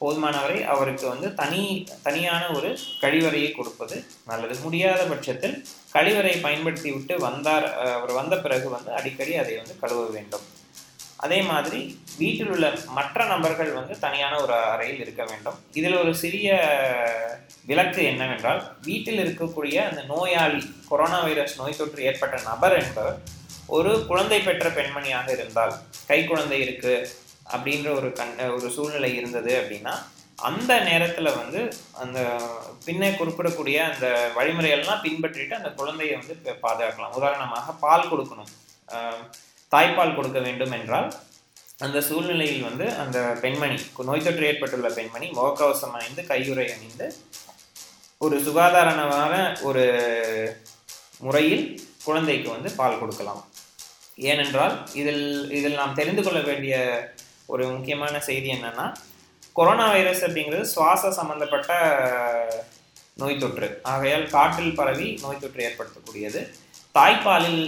போதுமானவரை 0.00 0.58
அவருக்கு 0.72 1.04
வந்து 1.10 1.28
தனி 1.40 1.60
தனியான 2.06 2.44
ஒரு 2.56 2.70
கழிவறையை 3.02 3.50
கொடுப்பது 3.58 3.96
நல்லது. 4.30 4.54
முடியாத 4.64 5.02
பட்சத்தில் 5.12 5.56
கழிவறை 5.94 6.34
பயன்படுத்தி 6.46 6.90
விட்டு 6.96 7.14
வந்தார் 7.26 7.66
அவர் 7.96 8.12
வந்த 8.20 8.36
பிறகு 8.46 8.66
வந்து 8.76 8.90
அடிக்கடி 8.98 9.34
அதை 9.42 9.54
வந்து 9.60 9.76
கழுவ 9.82 10.02
வேண்டும். 10.16 10.46
அதே 11.24 11.38
மாதிரி 11.50 11.80
வீட்டில் 12.20 12.50
உள்ள 12.54 12.66
மற்ற 12.96 13.24
நபர்கள் 13.32 13.70
வந்து 13.78 13.94
தனியான 14.04 14.34
ஒரு 14.44 14.54
அறையில் 14.72 15.02
இருக்க 15.04 15.22
வேண்டும். 15.30 15.58
இதில் 15.78 16.00
ஒரு 16.02 16.12
சிறிய 16.22 16.48
விளக்கு 17.70 18.00
என்னவென்றால் 18.12 18.62
வீட்டில் 18.88 19.20
இருக்கக்கூடிய 19.24 19.76
அந்த 19.90 20.02
நோயாளி 20.12 20.62
கொரோனா 20.88 21.18
வைரஸ் 21.26 21.58
நோய் 21.60 21.78
தொற்று 21.80 22.06
ஏற்பட்ட 22.10 22.38
நபர் 22.50 22.76
என்பவர் 22.82 23.20
ஒரு 23.76 23.92
குழந்தை 24.10 24.40
பெற்ற 24.40 24.68
பெண்மணியாக 24.78 25.28
இருந்தால் 25.36 25.74
கை 26.08 26.18
குழந்தை 26.30 26.58
இருக்கு 26.64 26.94
அப்படின்ற 27.54 27.88
ஒரு 27.98 28.08
கண் 28.18 28.34
ஒரு 28.56 28.68
சூழ்நிலை 28.76 29.12
இருந்தது 29.20 29.52
அப்படின்னா 29.60 29.94
அந்த 30.48 30.72
நேரத்தில் 30.88 31.36
வந்து 31.38 31.60
அந்த 32.02 32.18
பின்ன 32.86 33.10
குறிப்பிடக்கூடிய 33.18 33.78
அந்த 33.90 34.06
வழிமுறைகள்லாம் 34.36 35.04
பின்பற்றிட்டு 35.06 35.58
அந்த 35.60 35.70
குழந்தையை 35.80 36.14
வந்து 36.20 36.34
பாதுகாக்கலாம். 36.64 37.16
உதாரணமாக 37.18 37.74
பால் 37.84 38.10
கொடுக்கணும். 38.12 38.52
தாய்ப்பால் 39.72 40.16
கொடுக்க 40.16 40.38
வேண்டும் 40.46 40.74
என்றால் 40.78 41.08
அந்த 41.84 41.98
சூழ்நிலையில் 42.08 42.66
வந்து 42.68 42.86
அந்த 43.02 43.18
பெண்மணி 43.44 43.76
நோய் 44.08 44.24
தொற்று 44.26 44.44
ஏற்பட்டுள்ள 44.50 44.88
பெண்மணி 44.98 45.26
முகக்கவசம் 45.38 45.94
அணிந்து 45.98 46.22
கையுறை 46.32 46.66
அணிந்து 46.74 47.06
ஒரு 48.24 48.36
சுகாதாரமான 48.46 49.32
ஒரு 49.68 49.84
முறையில் 51.26 51.64
குழந்தைக்கு 52.04 52.48
வந்து 52.54 52.70
பால் 52.78 53.00
கொடுக்கலாம். 53.00 53.42
ஏனென்றால் 54.30 54.74
இதில் 55.00 55.26
இதில் 55.58 55.80
நாம் 55.80 55.98
தெரிந்து 56.00 56.22
கொள்ள 56.22 56.40
வேண்டிய 56.48 56.76
ஒரு 57.52 57.64
முக்கியமான 57.74 58.14
செய்தி 58.28 58.48
என்னன்னா 58.56 58.86
கொரோனா 59.58 59.86
வைரஸ் 59.94 60.24
அப்படிங்கிறது 60.26 60.72
சுவாச 60.74 61.10
சம்பந்தப்பட்ட 61.18 61.72
நோய் 63.20 63.40
தொற்று. 63.42 63.68
ஆகையால் 63.92 64.26
காற்றில் 64.34 64.76
பரவி 64.80 65.08
நோய் 65.22 65.42
தொற்று 65.42 65.64
ஏற்படுத்தக்கூடியது. 65.68 66.42
தாய்ப்பாலில் 66.96 67.64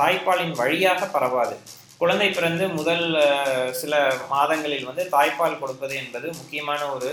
தாய்ப்பாலின் 0.00 0.54
வழியாக 0.60 1.06
பரவாது. 1.14 1.56
குழந்தை 2.00 2.28
பிறந்து 2.36 2.64
முதல் 2.78 3.06
சில 3.80 3.94
மாதங்களில் 4.32 4.88
வந்து 4.88 5.04
தாய்ப்பால் 5.14 5.60
கொடுப்பது 5.60 5.94
என்பது 6.02 6.26
முக்கியமான 6.40 6.80
ஒரு 6.94 7.10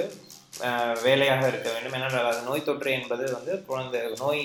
வேலையாக 1.04 1.44
இருக்க 1.52 1.68
வேண்டும். 1.74 1.96
ஏனென்றால் 1.98 2.30
அது 2.32 2.42
நோய் 2.48 2.66
தொற்று 2.68 2.90
என்பது 3.00 3.26
வந்து 3.36 3.54
குழந்தை 3.70 4.00
நோய் 4.24 4.42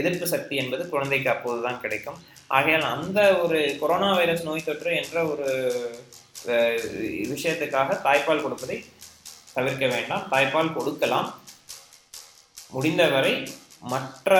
எதிர்ப்பு 0.00 0.26
சக்தி 0.34 0.54
என்பது 0.62 0.82
குழந்தைக்கு 0.92 1.28
அப்போது 1.34 1.64
தான் 1.66 1.82
கிடைக்கும். 1.84 2.20
ஆகையால் 2.58 2.86
அந்த 2.94 3.20
ஒரு 3.44 3.58
கொரோனா 3.80 4.10
வைரஸ் 4.20 4.46
நோய் 4.48 4.68
தொற்று 4.68 4.92
என்ற 5.00 5.24
ஒரு 5.32 5.48
விஷயத்துக்காக 7.32 7.98
தாய்ப்பால் 8.06 8.44
கொடுப்பதை 8.44 8.78
தவிர்க்க 9.56 9.86
வேண்டாம். 9.94 10.24
தாய்ப்பால் 10.34 10.76
கொடுக்கலாம். 10.78 11.28
முடிந்தவரை 12.74 13.34
மற்ற 13.82 14.30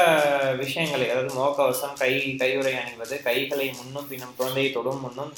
விஷயங்களை 0.60 1.04
அதாவது 1.10 1.30
முகக்கவசம் 1.36 1.94
கை 2.00 2.10
கையுறை 2.40 2.72
அணிவது 2.80 3.14
கைகளை 3.26 3.66
முன்னும் 3.78 4.08
பின்னும் 4.10 4.34
குழந்தையை 4.38 4.70
தொடும் 4.72 5.00
முன்னும் 5.04 5.30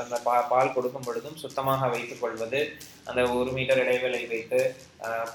அந்த 0.00 0.16
பா 0.24 0.34
பால் 0.52 0.72
கொடுக்கும் 0.76 1.06
பொழுதும் 1.06 1.36
சுத்தமாக 1.42 1.88
வைத்துக் 1.92 2.22
கொள்வது 2.22 2.60
அந்த 3.08 3.20
ஒரு 3.36 3.50
மீட்டர் 3.56 3.82
இடைவெளி 3.82 4.22
வைத்து 4.32 4.58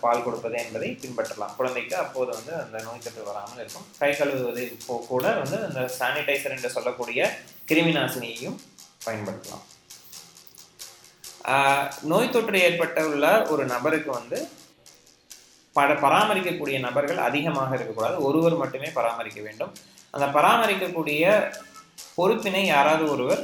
பால் 0.03 0.25
கொடுப்பது 0.25 0.58
என்பதை 0.63 0.89
பின்பற்றலாம். 1.03 1.55
குழந்தைக்கு 1.60 1.95
அப்போது 2.03 2.29
வந்து 2.38 2.53
அந்த 2.63 2.77
நோய் 2.88 3.03
தொற்று 3.05 3.29
வராமல் 3.29 3.62
இருக்கும். 3.63 3.88
கை 4.01 4.12
கழுவுவது 4.19 4.65
கூட 5.12 5.25
வந்து 5.41 5.60
அந்த 5.69 5.84
சானிடைசர் 5.99 6.55
என்று 6.58 6.75
சொல்லக்கூடிய 6.75 7.31
கிருமி 7.71 7.93
நாசினியையும் 7.99 8.60
பயன்படுத்தலாம் 9.08 9.65
நோய் 12.12 12.34
தொற்று 12.36 12.60
ஏற்பட்டுள்ள 12.67 13.25
ஒரு 13.53 13.63
நபருக்கு 13.73 14.12
வந்து 14.19 14.38
பட 15.77 15.93
பராமரிக்கக்கூடிய 16.03 16.77
நபர்கள் 16.88 17.21
அதிகமாக 17.27 17.71
இருக்கக்கூடாது. 17.77 18.17
ஒருவர் 18.27 18.57
மட்டுமே 18.63 18.89
பராமரிக்க 18.97 19.39
வேண்டும். 19.47 19.71
அந்த 20.15 20.27
பராமரிக்கக்கூடிய 20.35 21.23
பொறுப்பினை 22.17 22.63
யாராவது 22.73 23.05
ஒருவர் 23.13 23.41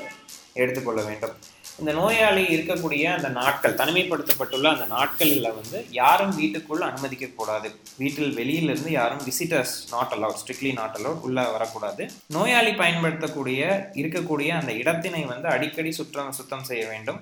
எடுத்துக்கொள்ள 0.62 1.02
வேண்டும். 1.10 1.36
இந்த 1.80 1.92
நோயாளி 2.00 2.42
இருக்கக்கூடிய 2.56 3.04
அந்த 3.18 3.30
நாட்கள் 3.38 3.78
தனிமைப்படுத்தப்பட்டுள்ள 3.80 4.68
அந்த 4.74 4.86
நாட்களில் 4.94 5.48
வந்து 5.58 5.78
யாரும் 6.00 6.34
வீட்டுக்குள் 6.40 6.84
அனுமதிக்கக்கூடாது 6.88 7.70
வீட்டில் 8.02 8.36
வெளியிலிருந்து 8.40 8.92
யாரும் 8.98 9.24
visitors 9.28 9.76
not 9.94 10.14
allowed 10.18 10.40
strictly 10.42 10.72
not 10.80 10.98
allowed 11.00 11.26
உள்ளே 11.28 11.46
வரக்கூடாது. 11.56 12.06
நோயாளி 12.36 12.74
பயன்படுத்தக்கூடிய 12.82 13.62
இருக்கக்கூடிய 14.02 14.50
அந்த 14.60 14.74
இடத்தினை 14.82 15.24
வந்து 15.34 15.50
அடிக்கடி 15.56 15.94
சுற்றம் 16.00 16.38
சுத்தம் 16.40 16.68
செய்ய 16.72 16.84
வேண்டும். 16.92 17.22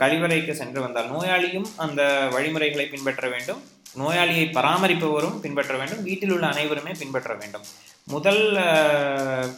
கழிவறைக்கு 0.00 0.52
சென்று 0.62 0.80
வந்தால் 0.86 1.12
நோயாளியும் 1.12 1.70
அந்த 1.84 2.02
வழிமுறைகளை 2.34 2.86
பின்பற்ற 2.94 3.28
வேண்டும். 3.34 3.62
நோயாளியை 4.00 4.44
பராமரிப்பவரும் 4.58 5.40
பின்பற்ற 5.44 5.72
வேண்டும். 5.80 6.04
வீட்டில் 6.08 6.32
உள்ள 6.34 6.46
அனைவருமே 6.54 6.92
பின்பற்ற 7.00 7.32
வேண்டும். 7.40 7.64
முதல் 8.14 8.44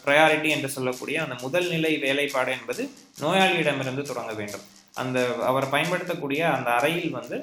ப்ரையாரிட்டி 0.05 0.49
என்று 0.55 0.69
சொல்லக்கூடிய 0.77 1.17
அந்த 1.25 1.37
முதல் 1.45 1.69
நிலை 1.75 1.93
வேலைப்பாடு 2.07 2.51
என்பது 2.59 2.83
நோயாளியிடமிருந்து 3.23 4.03
தொடங்க 4.11 4.33
வேண்டும். 4.41 4.65
அந்த 5.03 5.19
அவர் 5.51 5.73
பயன்படுத்தக்கூடிய 5.75 6.41
அந்த 6.57 6.69
அறையில் 6.79 7.15
வந்து 7.19 7.39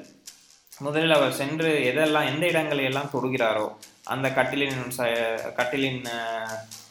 முதலில் 0.84 1.16
அவர் 1.16 1.38
சென்று 1.40 1.70
எதெல்லாம் 1.90 2.28
எந்த 2.30 2.44
இடங்களை 2.52 2.84
எல்லாம் 2.90 3.10
தொடுகிறாரோ 3.14 3.66
அந்த 4.12 4.26
கட்டிலின் 4.36 4.78
ச 4.96 5.08
கட்டிலின் 5.58 6.00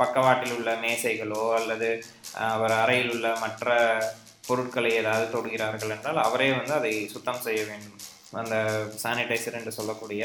பக்கவாட்டில் 0.02 0.54
உள்ள 0.58 0.70
மேசைகளோ 0.84 1.42
அல்லது 1.60 1.90
அவர் 2.54 2.74
அறையில் 2.82 3.12
உள்ள 3.16 3.28
மற்ற 3.44 3.76
பொருட்களை 4.48 4.92
ஏதாவது 5.02 5.26
தொடுகிறார்கள் 5.36 5.94
என்றால் 5.96 6.20
அவரே 6.28 6.50
வந்து 6.60 6.74
அதை 6.80 6.94
சுத்தம் 7.16 7.44
செய்ய 7.48 7.62
வேண்டும். 7.72 8.00
அந்த 8.34 8.56
சானிடைசர் 9.02 9.54
என்று 9.54 9.72
சொல்லக்கூடிய 9.72 10.24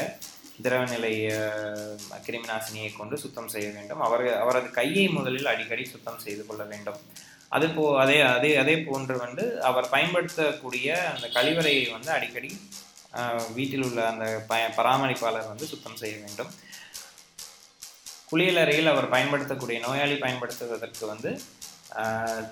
திரவநிலை 0.63 1.15
அஹ், 1.37 1.95
கிருமிநாசினியை 2.27 2.91
கொண்டு 2.93 3.17
சுத்தம் 3.19 3.49
செய்ய 3.49 3.69
வேண்டும். 3.71 4.01
அவர் 4.01 4.25
அவரது 4.37 4.69
கையை 4.71 5.07
முதலில் 5.11 5.47
அடிக்கடி 5.47 5.85
சுத்தம் 5.87 6.21
செய்து 6.21 6.43
கொள்ள 6.47 6.63
வேண்டும். 6.65 7.01
அது 7.53 7.67
போ 7.71 7.83
அதே 8.01 8.17
அதே 8.29 8.51
அதே 8.57 8.77
போன்று 8.83 9.15
வந்து 9.19 9.45
அவர் 9.63 9.91
பயன்படுத்தக்கூடிய 9.91 10.87
அந்த 11.11 11.27
கழிவறையை 11.35 11.85
வந்து 11.93 12.11
அடிக்கடி 12.11 12.51
வீட்டில் 13.55 13.85
உள்ள 13.85 14.01
அந்த 14.09 14.25
ப 14.49 14.55
பராமரிப்பாளர் 14.77 15.51
வந்து 15.51 15.67
சுத்தம் 15.67 16.01
செய்ய 16.01 16.17
வேண்டும். 16.23 16.51
குளியலறையில் 18.27 18.93
அவர் 18.93 19.09
பயன்படுத்தக்கூடிய 19.09 19.79
நோயாளி 19.81 20.17
பயன்படுத்துவதற்கு 20.19 21.05
வந்து 21.07 21.31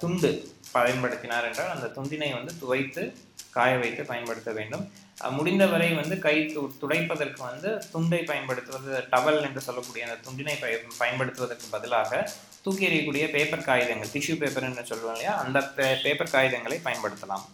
துண்டு 0.01 0.31
பயன்படுத்தினார் 0.75 1.49
என்றால் 1.49 1.75
அந்த 1.75 1.91
துண்டினை 1.97 2.31
வந்து 2.35 2.53
துவைத்து 2.61 3.03
காய 3.51 3.73
வைத்து 3.77 4.03
பயன்படுத்த 4.05 4.53
வேண்டும். 4.53 4.85
முடிந்தவரை 5.31 5.95
வந்து 5.95 6.19
கை 6.19 6.37
துடைப்பதற்கு 6.81 7.39
வந்து 7.39 7.83
துண்டை 7.93 8.23
பயன்படுத்துவது 8.23 9.05
டவல் 9.13 9.43
என்று 9.43 9.61
சொல்லக்கூடிய 9.61 10.07
அந்த 10.07 10.17
துண்டினை 10.25 10.61
பய 10.61 10.79
பயன்படுத்துவதற்கு 10.99 11.67
பதிலாக 11.71 12.31
தூக்கி 12.63 12.89
எறியக்கூடிய 12.89 13.31
பேப்பர் 13.31 13.63
காகிதங்கள் 13.63 14.09
டிஷ்யூ 14.09 14.39
பேப்பர் 14.39 14.63
என்று 14.63 14.87
சொல்லுவோம் 14.87 15.15
இல்லையா? 15.15 15.37
அந்த 15.37 15.73
பே- 15.77 16.03
பேப்பர் 16.03 16.33
காகிதங்களை 16.33 16.81
பயன்படுத்தலாம். 16.85 17.45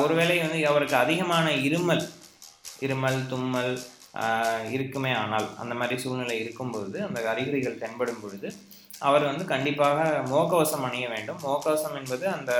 ஒருவேளை 0.00 0.38
வந்து 0.38 0.66
அவருக்கு 0.66 0.96
அதிகமான 0.96 1.50
இருமல் 1.50 2.04
இருமல் 2.80 3.26
தும்மல் 3.26 3.72
இருக்குமே 4.70 5.12
ஆனால் 5.12 5.58
அந்த 5.58 5.74
மாதிரி 5.74 6.00
சூழ்நிலை 6.00 6.40
இருக்கும்பொழுது 6.40 7.02
அந்த 7.02 7.30
அறிகுறிகள் 7.30 7.78
தென்படும் 7.78 8.20
பொழுது 8.20 8.48
அவர் 9.00 9.28
வந்து 9.30 9.44
கண்டிப்பாக 9.52 9.98
முகக்கவசம் 10.30 10.84
அணிய 10.88 11.06
வேண்டும். 11.14 11.40
முகக்கவசம் 11.44 11.96
என்பது 12.00 12.24
அந்த 12.36 12.52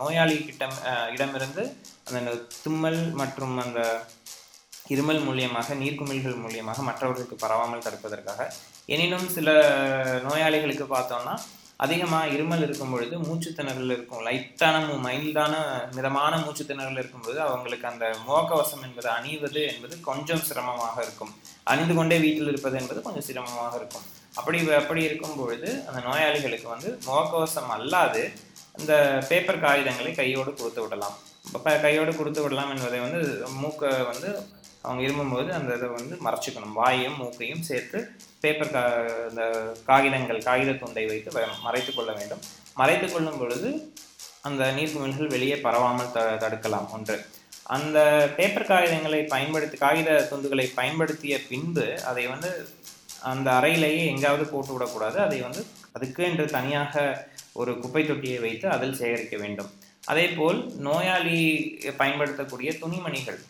நோயாளி 0.00 0.36
கிட்ட 0.44 0.68
இடமிருந்து 1.14 1.64
அந்த 2.08 2.32
தும்மல் 2.62 3.00
மற்றும் 3.22 3.56
அந்த 3.64 3.80
இருமல் 4.94 5.20
மூலியமாக 5.26 5.74
நீர்க்குமிழ்கள் 5.82 6.42
மூலியமாக 6.44 6.82
மற்றவர்களுக்கு 6.88 7.36
பரவாமல் 7.42 7.84
தடுப்பதற்காக. 7.84 8.48
எனினும் 8.94 9.28
சில 9.36 9.50
நோயாளிகளுக்கு 10.28 10.86
பார்த்தோம்னா 10.94 11.34
அதிகமாக 11.84 12.32
இருமல் 12.34 12.64
இருக்கும் 12.64 12.92
பொழுது 12.92 13.14
மூச்சுத்திணறல் 13.26 13.92
இருக்கும். 13.94 14.20
லைட்டான 14.26 14.82
மைல்டான 15.06 15.54
மிதமான 15.96 16.34
மூச்சுத்திணறல் 16.44 17.00
இருக்கும்பொழுது 17.00 17.40
அவங்களுக்கு 17.46 17.86
அந்த 17.90 18.04
முகக்கவசம் 18.26 18.84
என்பது 18.88 19.08
அணிவது 19.16 19.62
என்பது 19.72 19.94
கொஞ்சம் 20.00 20.44
சிரமமாக 20.48 20.96
இருக்கும். 21.06 21.32
அணிந்து 21.64 21.94
கொண்டே 21.94 22.18
வீட்டில் 22.26 22.50
இருப்பது 22.52 22.78
என்பது 22.82 23.02
கொஞ்சம் 23.06 23.26
சிரமமாக 23.30 23.74
இருக்கும். 23.80 24.06
அப்படி 24.38 24.58
அப்படி 24.80 25.02
இருக்கும் 25.08 25.38
பொழுது 25.40 25.68
அந்த 25.88 25.98
நோயாளிகளுக்கு 26.08 26.68
வந்து 26.74 26.88
முகக்கவசம் 27.06 27.70
அல்லாது 27.76 28.22
அந்த 28.78 28.92
பேப்பர் 29.30 29.62
காகிதங்களை 29.64 30.12
கையோடு 30.20 30.50
கொடுத்து 30.52 30.82
விடலாம். 30.84 31.16
இப்போ 31.56 31.72
கையோடு 31.86 32.12
கொடுத்து 32.18 32.40
விடலாம் 32.44 32.72
என்பதை 32.74 33.00
வந்து 33.06 33.20
மூக்கை 33.62 33.90
வந்து 34.10 34.28
அவங்க 34.86 35.02
இருமும்போது 35.06 35.50
அந்த 35.58 35.70
இதை 35.78 35.88
வந்து 35.98 36.14
மறைச்சிக்கணும். 36.26 36.74
வாயையும் 36.80 37.20
மூக்கையும் 37.22 37.66
சேர்த்து 37.68 37.98
பேப்பர் 38.42 38.72
கா 38.74 38.82
இந்த 39.28 39.42
காகிதங்கள் 39.88 40.46
காகித 40.48 40.74
துண்டை 40.82 41.04
வைத்து 41.10 41.30
மறைத்து 41.66 41.92
கொள்ள 41.92 42.10
வேண்டும். 42.18 42.42
மறைத்து 42.80 43.06
கொள்ளும் 43.12 43.40
பொழுது 43.42 43.70
அந்த 44.48 44.62
நீர்க்குமிழ்கள் 44.78 45.32
வெளியே 45.34 45.56
பரவாமல் 45.66 46.12
த 46.16 46.22
தடுக்கலாம் 46.42 46.90
ஒன்று. 46.96 47.16
அந்த 47.76 47.98
பேப்பர் 48.38 48.70
காகிதங்களை 48.70 49.20
பயன்படுத்தி 49.34 49.76
காகித 49.84 50.16
துண்டுகளை 50.30 50.66
பயன்படுத்திய 50.80 51.34
பின்பு 51.50 51.86
அதை 52.10 52.24
வந்து 52.32 52.50
அந்த 53.32 53.48
அறையிலேயே 53.58 54.02
எங்காவது 54.12 54.44
போட்டு 54.52 54.72
விடக்கூடாது. 54.74 55.18
அதை 55.26 55.38
வந்து 55.46 55.62
அதுக்கு 55.96 56.22
என்று 56.30 56.44
தனியாக 56.56 57.04
ஒரு 57.60 57.72
குப்பை 57.82 58.02
தொட்டியை 58.10 58.38
வைத்து 58.44 58.66
அதில் 58.76 58.98
சேகரிக்க 59.00 59.36
வேண்டும். 59.42 59.70
அதே 60.12 60.26
போல் 60.38 60.58
நோயாளி 60.86 61.38
பயன்படுத்தக்கூடிய 62.00 62.70
துணிமணிகள் 62.82 63.40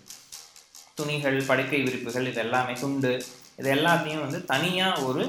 துணிகள் 0.98 1.38
படுக்கை 1.50 1.80
விரிப்புகள் 1.86 2.28
இது 2.32 2.40
எல்லாமே 2.46 2.74
துண்டு 2.82 3.12
இது 3.60 3.68
எல்லாத்தையும் 3.76 4.24
வந்து 4.24 4.40
தனியாக 4.52 5.02
ஒரு 5.08 5.22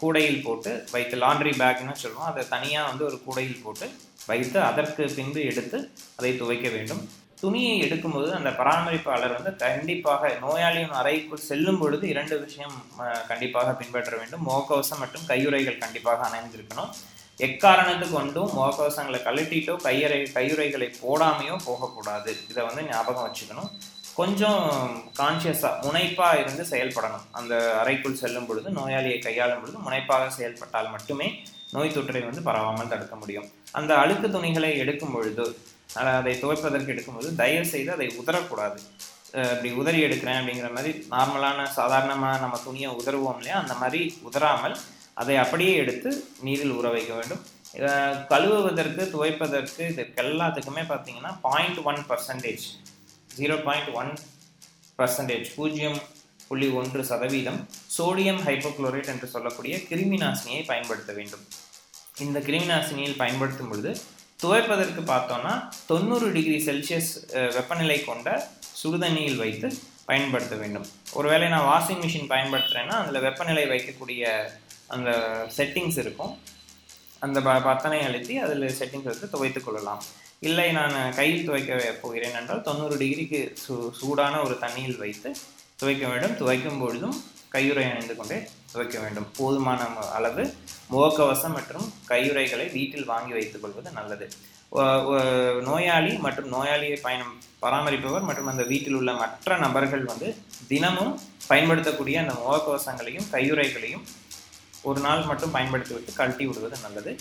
கூடையில் 0.00 0.44
போட்டு 0.44 0.72
வைத்து 0.94 1.16
லாண்ட்ரி 1.22 1.52
பேக்னு 1.62 1.94
சொல்லுவோம். 2.02 2.28
அதை 2.32 2.42
தனியாக 2.54 2.88
வந்து 2.90 3.04
ஒரு 3.08 3.16
கூடையில் 3.24 3.62
போட்டு 3.64 3.86
வைத்து 4.30 4.58
அதற்கு 4.68 5.02
பின்பு 5.16 5.40
எடுத்து 5.50 5.78
அதை 6.18 6.30
துவைக்க 6.42 6.68
வேண்டும். 6.76 7.02
துணியை 7.40 7.74
எடுக்கும்போது 7.86 8.30
அந்த 8.36 8.50
பராமரிப்பாளர் 8.60 9.34
வந்து 9.36 9.52
கண்டிப்பாக 9.64 10.30
நோயாளியின் 10.44 10.96
அறைக்குள் 11.00 11.46
செல்லும் 11.48 11.78
பொழுது 11.80 12.04
இரண்டு 12.12 12.36
விஷயம் 12.44 12.74
கண்டிப்பாக 13.30 13.74
பின்பற்ற 13.80 14.12
வேண்டும். 14.20 14.42
முகக்கவசம் 14.48 15.02
மற்றும் 15.02 15.28
கையுறைகள் 15.30 15.82
கண்டிப்பாக 15.84 16.26
அணைந்திருக்கணும். 16.28 16.90
எக்காரணத்து 17.46 18.06
கொண்டும் 18.14 18.50
முகக்கவசங்களை 18.56 19.20
கழட்டிட்டோ 19.26 19.74
கையறை 19.86 20.18
கையுறைகளை 20.38 20.88
போடாமையோ 21.02 21.56
போகக்கூடாது. 21.68 22.32
இதை 22.50 22.64
வந்து 22.68 22.84
ஞாபகம் 22.90 23.26
வச்சுக்கணும். 23.28 23.70
கொஞ்சம் 24.20 24.64
கான்சியஸாக 25.20 25.82
முனைப்பாக 25.86 26.40
இருந்து 26.42 26.64
செயல்படணும். 26.72 27.26
அந்த 27.38 27.54
அறைக்குள் 27.82 28.20
செல்லும் 28.22 28.48
பொழுது 28.48 28.68
நோயாளியை 28.80 29.18
கையாளும் 29.26 29.60
பொழுது 29.62 29.78
முனைப்பாக 29.86 30.30
செயல்பட்டால் 30.38 30.92
மட்டுமே 30.96 31.28
நோய் 31.76 31.96
தொற்றை 31.96 32.20
வந்து 32.28 32.42
பரவாமல் 32.50 32.92
தடுக்க 32.92 33.14
முடியும். 33.22 33.48
அந்த 33.78 33.92
அழுக்கு 34.02 34.28
துணிகளை 34.36 34.70
எடுக்கும் 34.82 35.14
பொழுது 35.16 35.46
அஹ், 35.88 36.16
அதை 36.18 36.34
துவைப்பதற்கு 36.40 36.92
எடுக்கும்போது 36.94 37.30
தயவு 37.36 37.66
செய்து 37.66 37.90
அதை 37.92 38.08
உதறக்கூடாது. 38.20 38.78
இப்படி 39.46 39.70
உதறி 39.74 39.98
எடுக்கிறேன் 40.04 40.38
அப்படிங்கிற 40.38 40.68
மாதிரி 40.72 40.92
நார்மலான 41.10 41.66
சாதாரணமாக 41.74 42.40
நம்ம 42.40 42.58
துணியை 42.62 42.90
உதறுவோம் 42.98 43.38
இல்லையா? 43.38 43.56
அந்த 43.62 43.74
மாதிரி 43.74 44.00
உதறாமல் 44.22 44.76
அதை 45.16 45.34
அப்படியே 45.42 45.72
எடுத்து 45.76 46.10
நீரில் 46.40 46.74
ஊற 46.74 46.88
வைக்க 46.92 47.12
வேண்டும். 47.14 47.42
இதை 47.74 47.90
கழுவுவதற்கு 48.30 49.02
துவைப்பதற்கு 49.12 49.82
இதற்கு 49.90 50.22
எல்லாத்துக்குமே 50.24 50.84
பார்த்தீங்கன்னா 50.88 51.32
point 51.42 51.80
one 51.84 52.00
percentage 52.08 52.64
zero 53.30 53.56
point 53.64 53.90
one 53.94 54.12
percentage 54.98 55.48
பூஜ்ஜியம் 55.54 55.98
புள்ளி 56.48 56.68
ஒன்று 56.74 57.02
சதவீதம் 57.04 57.58
சோடியம் 57.96 58.40
ஹைப்போக்ளோரேட் 58.44 59.10
என்று 59.12 59.26
சொல்லக்கூடிய 59.28 59.74
கிருமி 59.88 60.18
நாசினியை 60.22 60.62
பயன்படுத்த 60.66 61.10
வேண்டும். 61.12 61.44
இந்த 62.18 62.38
கிருமிநாசினியில் 62.46 63.18
பயன்படுத்தும் 63.18 63.70
பொழுது 63.70 63.90
துவைப்பதற்கு 64.42 65.00
பார்த்தோன்னா 65.12 65.52
தொண்ணூறு 65.86 66.26
டிகிரி 66.34 66.58
செல்சியஸ் 66.66 67.08
வெப்பநிலை 67.54 67.96
கொண்ட 68.04 68.28
சுடுதண்ணியில் 68.80 69.40
வைத்து 69.42 69.68
பயன்படுத்த 70.08 70.54
வேண்டும். 70.60 70.84
ஒருவேளை 71.18 71.46
நான் 71.54 71.66
வாஷிங் 71.70 72.02
மிஷின் 72.04 72.30
பயன்படுத்துகிறேன்னா 72.32 72.96
அதில் 73.00 73.24
வெப்பநிலை 73.26 73.64
வைக்கக்கூடிய 73.72 74.22
அந்த 74.94 75.10
செட்டிங்ஸ் 75.56 75.98
இருக்கும். 76.04 76.32
அந்த 77.26 77.38
ப 77.46 77.54
பத்தனை 77.68 77.98
அழுத்தி 78.08 78.34
அதில் 78.44 78.66
செட்டிங்ஸ் 78.78 79.08
எடுத்து 79.10 79.32
துவைத்து 79.34 79.62
கொள்ளலாம். 79.64 80.02
இல்லை 80.48 80.68
நான் 80.78 80.96
கையில் 81.18 81.46
துவைக்க 81.48 81.80
போகிறேன் 82.02 82.38
என்றால் 82.40 82.64
தொண்ணூறு 82.68 82.96
டிகிரிக்கு 83.02 83.40
சூ 83.64 83.76
சூடான 84.00 84.34
ஒரு 84.46 84.56
தண்ணியில் 84.64 85.00
வைத்து 85.04 85.30
துவைக்க 85.80 86.04
வேண்டும். 86.12 86.38
துவைக்கும் 86.42 86.80
பொழுதும் 86.84 87.18
கையுறை 87.54 87.84
அணிந்து 87.90 88.16
கொண்டே 88.16 88.38
துவைக்க 88.72 88.96
வேண்டும். 89.04 89.28
போதுமான 89.38 89.80
அளவு 90.18 90.44
முகக்கவசம் 90.92 91.56
மற்றும் 91.58 91.86
கையுறைகளை 92.10 92.66
வீட்டில் 92.76 93.10
வாங்கி 93.12 93.32
வைத்துக் 93.38 93.62
கொள்வது 93.64 93.90
நல்லது. 93.98 94.26
நோயாளி 95.68 96.12
மற்றும் 96.24 96.48
நோயாளியை 96.54 96.96
பயணம் 97.04 97.34
பராமரிப்பவர் 97.62 98.26
மற்றும் 98.28 98.50
அந்த 98.52 98.64
வீட்டில் 98.70 98.96
உள்ள 98.98 99.12
மற்ற 99.20 99.56
நபர்கள் 99.64 100.04
வந்து 100.10 100.28
தினமும் 100.70 101.12
பயன்படுத்தக்கூடிய 101.50 102.16
அந்த 102.22 102.34
முகக்கவசங்களையும் 102.42 103.28
கையுறைகளையும் 103.34 104.04
ஒரு 104.88 105.00
நாள் 105.06 105.28
மட்டும் 105.28 105.54
பயன்படுத்திவிட்டு 105.54 106.18
கழட்டி 106.18 106.44
விடுவது 106.48 106.76
நல்லது. 106.86 107.12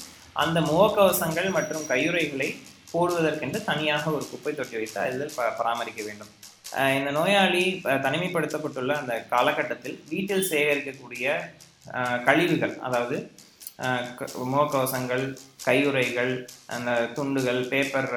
அந்த 0.44 0.58
முகக்கவசங்கள் 0.72 1.50
மற்றும் 1.58 1.86
கையுறைகளை 1.92 2.50
போடுவதற்கென்று 2.92 3.60
தனியாக 3.70 4.12
ஒரு 4.18 4.26
குப்பை 4.32 4.52
தொட்டி 4.60 4.76
வைத்து 4.80 5.00
அதில் 5.06 5.34
ப 5.38 5.48
பராமரிக்க 5.60 6.02
வேண்டும். 6.10 6.32
இந்த 6.96 7.10
நோயாளி 7.12 7.64
தனிமைப்படுத்தப்பட்டுள்ள 8.04 8.94
அந்த 8.98 9.14
காலகட்டத்தில் 9.30 9.98
வீட்டில் 10.10 10.50
சேகரிக்கக்கூடிய 10.50 11.28
கழிவுகள் 12.26 12.76
அதாவது 12.80 13.18
முகக்கவசங்கள் 14.46 15.24
கையுறைகள் 15.64 16.32
அந்த 16.68 16.92
துண்டுகள் 17.16 17.60
பேப்பர் 17.66 18.10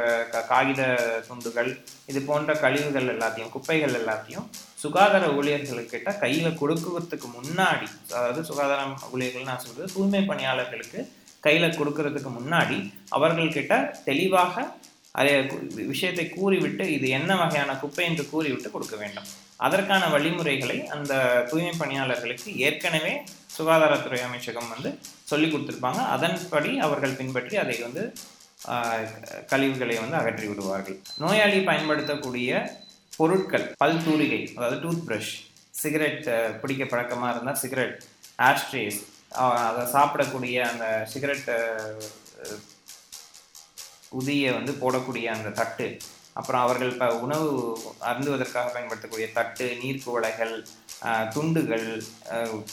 காகித 0.48 0.82
துண்டுகள் 1.28 1.70
இது 2.06 2.20
போன்ற 2.20 2.54
கழிவுகள் 2.54 3.08
எல்லாத்தையும் 3.08 3.50
குப்பைகள் 3.50 3.96
எல்லாத்தையும் 4.00 4.46
சுகாதார 4.82 5.24
ஊழியர்கள்கிட்ட 5.32 6.10
கையில் 6.18 6.58
கொடுக்குறதுக்கு 6.58 7.30
முன்னாடி 7.30 7.88
அதாவது 8.10 8.42
சுகாதார 8.42 8.80
ஊழியர்கள் 9.12 9.50
நான் 9.50 9.64
சொல்றது 9.64 9.88
தூய்மை 9.92 10.22
பணியாளர்களுக்கு 10.24 11.02
கையில் 11.42 11.76
கொடுக்கறதுக்கு 11.76 12.30
முன்னாடி 12.30 12.78
அவர்கள்கிட்ட 13.10 13.74
தெளிவாக 14.04 14.64
அதே 15.18 15.34
விஷயத்தை 15.92 16.24
கூறிவிட்டு 16.28 16.84
இது 16.96 17.06
என்ன 17.18 17.30
வகையான 17.42 17.70
குப்பை 17.82 18.04
என்று 18.10 18.24
கூறிவிட்டு 18.32 18.68
கொடுக்க 18.74 18.96
வேண்டும். 19.02 19.28
அதற்கான 19.66 20.02
வழிமுறைகளை 20.14 20.76
அந்த 20.96 21.12
தூய்மை 21.50 21.72
பணியாளர்களுக்கு 21.80 22.50
ஏற்கனவே 22.66 23.14
சுகாதாரத்துறை 23.56 24.20
அமைச்சகம் 24.26 24.70
வந்து 24.74 24.90
சொல்லி 25.30 25.48
கொடுத்துருப்பாங்க. 25.48 26.02
அதன்படி 26.16 26.70
அவர்கள் 26.86 27.18
பின்பற்றி 27.20 27.56
அதை 27.64 27.76
வந்து 27.86 28.04
கழிவுகளை 29.50 29.94
வந்து 30.02 30.16
அகற்றி 30.20 30.46
விடுவார்கள். 30.48 30.98
நோயாளி 31.22 31.60
பயன்படுத்தக்கூடிய 31.68 32.62
பொருட்கள் 33.18 33.66
பல் 33.82 34.02
தூரிகை 34.06 34.40
அதாவது 34.56 34.76
டூத் 34.84 35.04
ப்ரஷ் 35.06 35.32
சிகரெட் 35.82 36.26
பிடிக்க 36.62 36.84
பழக்கமாக 36.92 37.32
இருந்தால் 37.34 37.60
சிகரெட் 37.62 37.96
ஆஸ்ட்ரேஸ் 38.48 39.00
அதை 39.68 39.82
சாப்பிடக்கூடிய 39.94 40.56
அந்த 40.70 40.86
சிகரெட் 41.12 41.48
உதியை 44.12 44.50
வந்து 44.58 44.72
போடக்கூடிய 44.82 45.26
அந்த 45.36 45.50
தட்டு. 45.60 45.86
அப்புறம் 46.38 46.62
அவர்கள் 46.64 46.92
இப்போ 46.92 47.06
உணவு 47.24 47.48
அருந்துவதற்காக 48.10 48.68
பயன்படுத்தக்கூடிய 48.74 49.26
தட்டு 49.38 49.66
நீர் 49.82 50.04
குவளைகள் 50.04 50.54
துண்டுகள் 51.34 51.86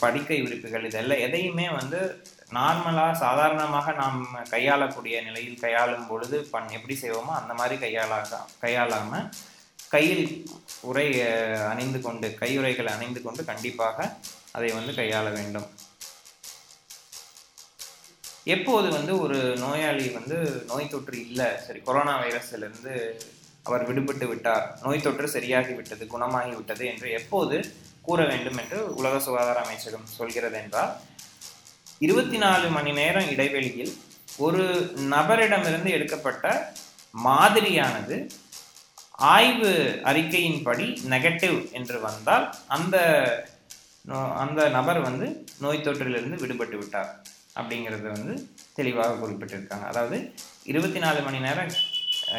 படுக்கை 0.02 0.38
விரிப்புகள் 0.44 0.86
இதெல்லாம் 0.88 1.24
எதையுமே 1.26 1.66
வந்து 1.78 2.00
நார்மலாக 2.56 3.18
சாதாரணமாக 3.24 3.92
நாம் 4.00 4.20
கையாளக்கூடிய 4.52 5.16
நிலையில் 5.28 5.62
கையாளும் 5.64 6.08
பொழுது 6.10 6.38
பண் 6.52 6.74
எப்படி 6.78 6.96
செய்வோமோ 7.02 7.32
அந்த 7.40 7.54
மாதிரி 7.60 7.76
கையாளாக 7.84 8.40
கையாளாமல் 8.64 9.28
கையில் 9.94 10.24
உரை 10.90 11.06
அணிந்து 11.72 12.00
கொண்டு 12.06 12.28
கையுறைகளை 12.40 12.90
அணிந்து 12.96 13.20
கொண்டு 13.26 13.44
கண்டிப்பாக 13.50 14.08
அதை 14.56 14.70
வந்து 14.78 14.92
கையாள 15.00 15.26
வேண்டும். 15.38 15.68
எப்போது 18.48 18.88
வந்து 18.88 19.18
ஒரு 19.18 19.38
நோயாளி 19.58 20.08
வந்து 20.08 20.36
நோய் 20.66 20.88
தொற்று 20.88 21.20
இல்லை 21.20 21.48
சரி 21.58 21.80
கொரோனா 21.80 22.22
வைரஸிலிருந்து 22.22 22.94
அவர் 23.62 23.86
விடுபட்டு 23.88 24.26
விட்டார் 24.26 24.78
நோய் 24.82 25.00
தொற்று 25.00 25.28
சரியாகி 25.28 25.72
விட்டது 25.72 26.06
குணமாகி 26.06 26.54
விட்டது 26.54 26.86
என்று 26.86 27.10
எப்போது 27.10 27.56
கூற 28.02 28.24
வேண்டும் 28.26 28.56
என்று 28.56 28.94
உலக 28.94 29.20
சுகாதார 29.20 29.60
அமைச்சகம் 29.60 30.06
சொல்கிறது 30.12 30.56
என்றால் 30.56 30.92
இருபத்தி 31.98 32.36
நாலு 32.36 32.68
மணி 32.68 32.92
நேரம் 32.92 33.30
இடைவெளியில் 33.30 33.92
ஒரு 34.36 34.64
நபரிடமிருந்து 35.10 35.90
எடுக்கப்பட்ட 35.90 36.46
மாதிரியானது 37.24 38.16
ஆய்வு 39.28 39.72
அறிக்கையின்படி 40.04 40.86
நெகட்டிவ் 41.08 41.72
என்று 41.72 42.00
வந்தால் 42.00 42.44
அந்த 42.68 42.96
நோ- 44.04 44.34
அந்த 44.36 44.68
நபர் 44.68 45.00
வந்து 45.00 45.26
நோய் 45.58 45.84
தொற்றிலிருந்து 45.84 46.36
விடுபட்டு 46.36 46.76
விட்டார். 46.76 47.10
அப்படிங்கிறத 47.60 48.06
வந்து 48.16 48.34
தெளிவாக 48.78 49.18
குறிப்பிட்டிருக்காங்க. 49.22 49.86
அதாவது 49.92 50.18
இருபத்தி 50.72 51.00
நாலு 51.04 51.20
மணி 51.26 51.38
நேரம் 51.46 51.72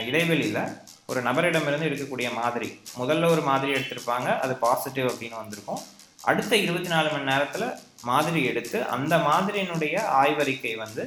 இடைவெளியில் 0.10 0.64
ஒரு 1.12 1.20
நபரிடமிருந்து 1.28 1.88
எடுக்கக்கூடிய 1.90 2.30
மாதிரி 2.40 2.68
முதல்ல 3.02 3.30
ஒரு 3.36 3.44
மாதிரி 3.50 3.72
எடுத்திருப்பாங்க 3.78 4.30
அது 4.44 4.54
பாசிட்டிவ் 4.66 5.08
அப்படின்னு 5.12 5.42
வந்திருக்கும். 5.42 5.82
அடுத்த 6.30 6.54
இருபத்தி 6.66 6.90
நாலு 6.94 7.08
மணி 7.14 7.26
நேரத்தில் 7.32 7.68
மாதிரி 8.10 8.40
எடுத்து 8.52 8.78
அந்த 8.96 9.16
மாதிரியினுடைய 9.28 9.96
ஆய்வறிக்கை 10.22 10.74
வந்து 10.86 11.04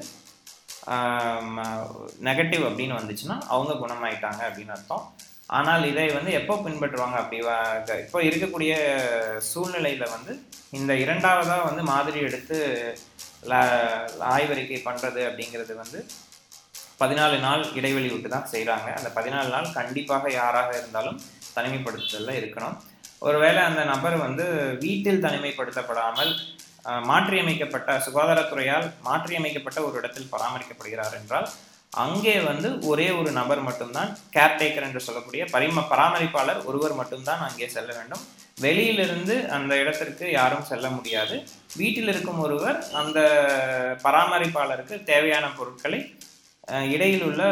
நெகட்டிவ் 2.28 2.64
அப்படின்னு 2.68 2.98
வந்துச்சுன்னா 3.00 3.36
அவங்க 3.54 3.72
குணமாயிட்டாங்க 3.82 4.40
அப்படின்னு 4.48 4.74
அர்த்தம். 4.76 5.04
ஆனால் 5.58 5.84
இதை 5.90 6.06
வந்து 6.16 6.32
எப்போ 6.38 6.54
பின்பற்றுவாங்க? 6.64 7.16
அப்படி 7.22 7.38
இப்போ 8.04 8.18
இருக்கக்கூடிய 8.28 8.72
சூழ்நிலையில் 9.50 10.12
வந்து 10.14 10.32
இந்த 10.78 10.92
இரண்டாவதாக 11.04 11.66
வந்து 11.68 11.82
மாதிரி 11.92 12.18
எடுத்து 12.28 12.58
ஆய்வறிக்கை 14.34 14.80
பண்ணுறது 14.84 15.20
அப்படிங்கிறது 15.28 15.74
வந்து 15.76 15.98
பதினாலு 17.00 17.36
நாள் 17.38 17.62
இடைவெளி 17.74 18.08
விட்டு 18.12 18.28
தான் 18.28 18.50
செய்கிறாங்க 18.52 18.88
அந்த 18.98 19.08
பதினாலு 19.18 19.48
நாள் 19.48 19.72
கண்டிப்பாக 19.72 20.30
யாராக 20.30 20.70
இருந்தாலும் 20.78 21.20
தனிமைப்படுத்துதலில் 21.56 22.38
இருக்கணும். 22.40 22.76
ஒருவேளை 23.18 23.60
அந்த 23.64 23.84
நபர் 23.84 24.16
வந்து 24.16 24.44
வீட்டில் 24.84 25.24
தனிமைப்படுத்தப்படாமல் 25.26 26.32
மாற்றியமைக்கப்பட்ட 27.10 27.90
சுகாதாரத்துறையால் 28.06 28.86
மாற்றியமைக்கப்பட்ட 29.02 29.80
ஒரு 29.84 29.96
இடத்தில் 29.98 30.30
பராமரிக்கப்படுகிறார் 30.32 31.14
என்றால் 31.20 31.48
அங்கே 32.02 32.34
வந்து 32.40 32.68
ஒரே 32.90 33.06
ஒரு 33.20 33.30
நபர் 33.38 33.60
மட்டும்தான் 33.66 34.10
கேர்டேக்கர் 34.36 34.86
என்று 34.86 35.00
சொல்லக்கூடிய 35.06 35.42
பரிம 35.54 35.84
பராமரிப்பாளர் 35.90 36.60
ஒருவர் 36.68 36.94
மட்டும்தான் 37.00 37.42
அங்கே 37.46 37.66
செல்ல 37.74 37.90
வேண்டும். 37.98 38.22
வெளியிலிருந்து 38.64 39.34
அந்த 39.56 39.72
இடத்திற்கு 39.82 40.26
யாரும் 40.30 40.68
செல்ல 40.70 40.86
முடியாது. 40.96 41.36
வீட்டில் 41.80 42.10
இருக்கும் 42.12 42.40
ஒருவர் 42.46 42.78
அந்த 43.00 43.20
பராமரிப்பாளருக்கு 44.04 44.96
தேவையான 45.10 45.46
பொருட்களை 45.58 46.00
இடையில் 46.94 47.26
உள்ள 47.28 47.42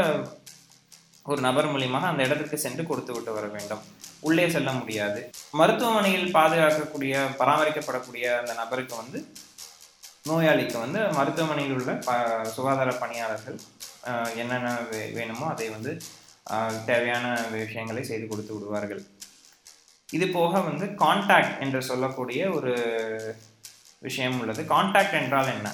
ஒரு 1.27 1.41
நபர் 1.47 1.71
மூலியமாக 1.73 2.11
அந்த 2.11 2.23
இடத்திற்கு 2.27 2.59
சென்று 2.65 2.83
கொடுத்து 2.91 3.13
விட்டு 3.13 3.33
வர 3.37 3.47
வேண்டும். 3.57 3.83
உள்ளே 4.29 4.47
செல்ல 4.55 4.71
முடியாது. 4.81 5.21
மருத்துவமனையில் 5.61 6.33
பாதுகாக்கக்கூடிய 6.39 7.15
பராமரிக்கப்படக்கூடிய 7.41 8.25
அந்த 8.41 8.53
நபருக்கு 8.63 8.97
வந்து 9.03 9.21
நோயாளிக்கு 10.31 10.77
வந்து 10.85 11.01
மருத்துவமனையில் 11.19 11.77
உள்ள 11.79 11.93
ப 12.09 12.13
சுகாதார 12.57 12.91
பணியாளர்கள் 13.03 13.59
என்னென்ன 14.37 14.79
வே- 14.91 15.13
வேணுமோ 15.13 15.47
அதை 15.47 15.69
வந்து 15.69 15.93
தேவையான 16.87 17.27
விஷயங்களை 17.51 18.05
செய்து 18.05 18.27
கொடுத்து 18.27 18.55
விடுவார்கள். 18.55 19.03
இது 20.09 20.29
போக 20.29 20.61
வந்து 20.61 20.87
கான்டாக்ட் 20.87 21.61
என்று 21.61 21.83
சொல்லக்கூடிய 21.83 22.51
ஒரு 22.51 22.73
விஷயம் 23.99 24.41
உள்ளது. 24.41 24.63
கான்டாக்ட் 24.63 25.13
என்றால் 25.13 25.47
என்ன? 25.47 25.69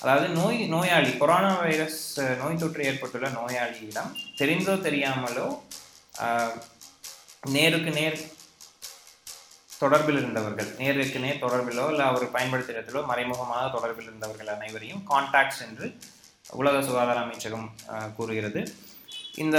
அதாவது 0.00 0.28
நோய் 0.28 0.66
நோயாளி 0.66 1.16
கொரோனா 1.16 1.54
வைரஸ் 1.58 2.20
நோய் 2.38 2.56
தொற்று 2.56 2.84
ஏற்பட்டுள்ள 2.84 3.28
நோயாளியிடம் 3.28 4.10
தெரிந்தோ 4.38 4.74
தெரியாமலோ 4.80 5.46
நேருக்கு 7.46 7.90
நேர் 7.90 8.18
தொடர்பில் 9.80 10.16
இருந்தவர்கள் 10.16 10.74
நேருக்கு 10.78 11.18
நேர் 11.18 11.40
தொடர்பிலோ 11.40 11.88
இல்லை 11.88 12.06
அவர் 12.06 12.24
பயன்படுத்துகிறதிலோ 12.32 13.06
மறைமுகமாக 13.06 13.78
தொடர்பில் 13.78 14.02
இருந்தவர்கள் 14.02 14.46
அனைவரையும் 14.46 15.06
கான்டாக்ட்ஸ் 15.10 15.62
என்று 15.68 15.86
உலக 16.50 16.76
சுகாதார 16.86 17.18
அமைச்சகம் 17.24 17.68
கூறுகிறது. 18.16 18.60
இந்த 19.42 19.58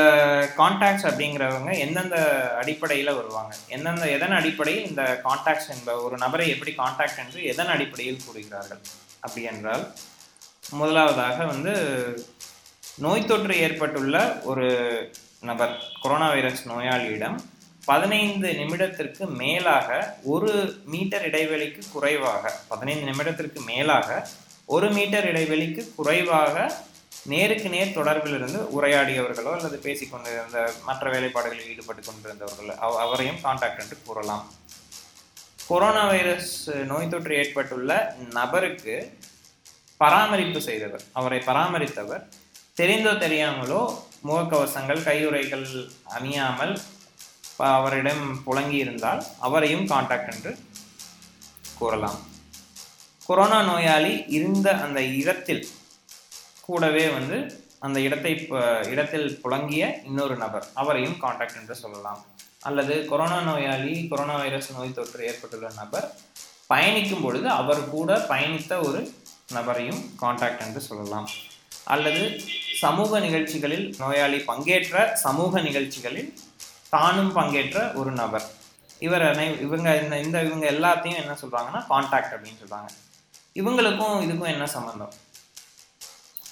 கான்டாக்ட்ஸ் 0.57 1.07
அப்படிங்கிறவங்க 1.09 1.71
எந்தெந்த 1.85 2.17
அடிப்படையில் 2.61 3.17
வருவாங்க? 3.19 3.53
எந்தெந்த 3.75 4.05
எதன் 4.15 4.35
அடிப்படையில் 4.39 4.87
இந்த 4.89 5.03
கான்டாக்ட்ஸ் 5.25 5.71
என்ப 5.75 5.95
ஒரு 6.05 6.15
நபரை 6.23 6.45
எப்படி 6.55 6.73
கான்டாக்ட் 6.81 7.21
என்று 7.23 7.39
எதன் 7.53 7.71
அடிப்படையில் 7.75 8.23
கூறுகிறார்கள்? 8.25 8.81
அப்படி 9.25 9.43
என்றால் 9.53 9.85
முதலாவதாக 10.81 11.37
வந்து 11.53 11.73
நோய் 13.05 13.27
தொற்று 13.31 13.55
ஏற்பட்டுள்ள 13.65 14.17
ஒரு 14.51 14.67
நபர் 15.49 15.73
கொரோனா 16.03 16.27
வைரஸ் 16.35 16.63
நோயாளியிடம் 16.71 17.37
பதினைந்து 17.85 18.49
நிமிடத்திற்கு 18.59 19.23
மேலாக 19.41 19.89
ஒரு 20.33 20.51
மீட்டர் 20.91 21.25
இடைவெளிக்கு 21.29 21.81
குறைவாக 21.93 22.53
பதினைந்து 22.71 23.05
நிமிடத்திற்கு 23.09 23.59
மேலாக 23.71 24.09
ஒரு 24.65 24.91
மீட்டர் 24.91 25.33
இடைவெளிக்கு 25.33 25.95
குறைவாக 25.95 26.75
நேருக்கு 27.25 27.69
நேர் 27.69 27.97
தொடர்பில் 27.97 28.35
இருந்து 28.35 28.81
உரையாடியவர்களோ 28.81 29.51
அல்லது 29.55 29.79
பேசிக்கொண்டிருந்த 29.83 30.73
மற்ற 30.85 31.11
வேலைப்பாடுகளில் 31.11 31.69
ஈடுபட்டு 31.69 32.01
கொண்டிருந்தவர்கள் 32.01 32.75
அவ- 32.77 32.99
அவரையும் 33.01 33.35
கான்டாக்ட் 33.35 33.79
என்று 33.79 33.97
கூறலாம். 34.05 34.53
கொரோனா 35.67 36.05
வைரஸ் 36.07 36.69
நோய் 36.69 37.09
தொற்று 37.09 37.35
ஏற்பட்டுள்ள 37.35 38.15
நபருக்கு 38.31 39.17
பராமரிப்பு 39.97 40.61
செய்தவர் 40.61 41.01
அவரை 41.11 41.39
பராமரித்தவர் 41.39 42.23
தெரிந்தோ 42.77 43.11
தெரியாமலோ 43.11 43.97
முகக்கவசங்கள் 44.27 45.03
கையுறைகள் 45.03 45.67
அணியாமல் 46.19 46.79
அவரிடம் 47.57 48.43
புழங்கி 48.45 48.77
இருந்தால் 48.77 49.23
அவரையும் 49.39 49.87
கான்டாக்ட் 49.87 50.33
என்று 50.33 50.57
கூறலாம். 51.77 52.32
கொரோனா 53.27 53.59
நோயாளி 53.61 54.13
இருந்த 54.37 54.67
அந்த 54.85 55.01
இடத்தில் 55.21 55.67
கூடவே 56.67 57.03
வந்து 57.17 57.37
அந்த 57.79 57.99
இடத்தை 58.07 58.31
இடத்தில் 58.93 59.27
புழங்கிய 59.43 59.83
இன்னொரு 60.09 60.35
நபர். 60.35 60.65
அவரையும் 60.81 61.17
காண்டாக்ட் 61.23 61.57
என்று 61.61 61.75
சொல்லலாம். 61.75 62.21
அல்லது 62.67 62.95
கொரோனா 63.11 63.39
நோயாளி 63.41 63.93
கொரோனா 64.07 64.35
வைரஸ் 64.37 64.69
நோய் 64.75 64.97
தொற்று 64.97 65.25
ஏற்பட்டுள்ள 65.29 65.69
நபர் 65.75 66.07
பயணிக்கும் 66.67 67.21
பொழுது 67.21 67.47
அவர் 67.49 67.81
கூட 67.89 68.17
பயணித்த 68.31 68.73
ஒரு 68.87 69.01
நபரையும் 69.53 70.01
காண்டாக்ட் 70.21 70.63
என்று 70.65 70.81
சொல்லலாம். 70.89 71.29
அல்லது 71.95 72.23
சமூக 72.83 73.19
நிகழ்ச்சிகளில் 73.19 73.87
நோயாளி 73.97 74.39
பங்கேற்ற 74.51 75.15
சமூக 75.25 75.61
நிகழ்ச்சிகளில் 75.61 76.33
தானும் 76.89 77.31
பங்கேற்ற 77.39 77.79
ஒரு 78.01 78.11
நபர். 78.21 78.45
இவர் 78.99 79.25
இவங்க 79.61 79.89
இந்த 80.03 80.15
இந்த 80.25 80.37
இவங்க 80.49 80.65
எல்லாத்தையும் 80.75 81.19
என்ன 81.23 81.33
சொல்கிறாங்கன்னா 81.41 81.81
காண்டாக்ட் 81.87 82.33
அப்படின்னு 82.33 82.61
சொல்கிறாங்க 82.63 82.91
இவங்களுக்கும் 83.59 84.21
இதுக்கும் 84.25 84.51
என்ன 84.53 84.65
சம்மந்தம் 84.75 85.13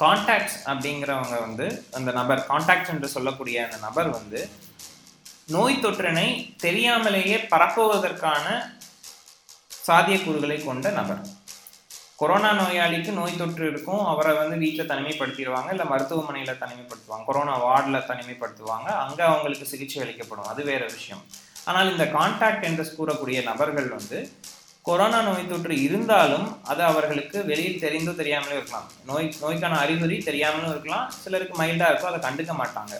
காண்டாக்ட்ஸ் 0.02 0.58
அப்படிங்கிறவங்க 0.72 1.36
வந்து 1.46 1.66
அந்த 1.98 2.10
நபர் 2.18 2.42
காண்டாக்ட்ஸ் 2.50 2.92
என்று 2.94 3.08
சொல்லக்கூடிய 3.16 3.58
அந்த 3.66 3.78
நபர் 3.88 4.10
வந்து 4.18 4.42
நோய் 5.56 5.82
தொற்றினை 5.86 6.28
தெரியாமலேயே 6.66 7.38
பரப்புவதற்கான 7.54 8.46
சாத்தியக்கூறுகளை 9.88 10.58
கொண்ட 10.66 10.88
நபர். 11.00 11.22
கொரோனா 12.22 12.50
நோயாளிக்கு 12.62 13.12
நோய் 13.20 13.40
தொற்று 13.42 13.66
இருக்கும் 13.72 14.04
அவரை 14.12 14.34
வந்து 14.40 14.58
வீட்டில் 14.64 14.92
தனிமைப்படுத்திடுவாங்க 14.92 15.70
இல்லை 15.76 15.86
மருத்துவமனையில் 15.94 16.60
தனிமைப்படுத்துவாங்க 16.64 17.26
கொரோனா 17.30 17.56
வார்டில் 17.66 18.08
தனிமைப்படுத்துவாங்க 18.12 18.90
அங்கே 19.04 19.24
அவங்களுக்கு 19.32 19.72
சிகிச்சை 19.74 20.00
அளிக்கப்படும். 20.04 20.50
அது 20.54 20.64
வேறு 20.72 20.88
விஷயம். 20.98 21.24
ஆனால் 21.66 21.92
இந்த 21.92 22.06
கான்டாக்ட் 22.18 22.68
என்று 22.70 22.84
கூறக்கூடிய 22.98 23.40
நபர்கள் 23.52 23.90
வந்து 23.98 24.20
கொரோனா 24.88 25.22
நோய் 25.22 25.48
தொற்று 25.48 25.82
இருந்தாலும் 25.82 26.64
அது 26.64 26.84
அவர்களுக்கு 26.84 27.46
வெளியில் 27.46 27.82
தெரிந்தோ 27.82 28.16
தெரியாமலே 28.16 28.56
இருக்கலாம். 28.56 28.88
நோய் 29.06 29.36
நோய்க்கான 29.42 29.78
அறிகுறி 29.78 30.18
தெரியாமலும் 30.18 30.70
இருக்கலாம். 30.70 31.10
சிலருக்கு 31.10 31.64
மைல்டாக 31.64 31.92
இருக்கும் 31.92 32.12
அதை 32.12 32.22
கண்டுக்க 32.28 32.52
மாட்டாங்க. 32.62 32.96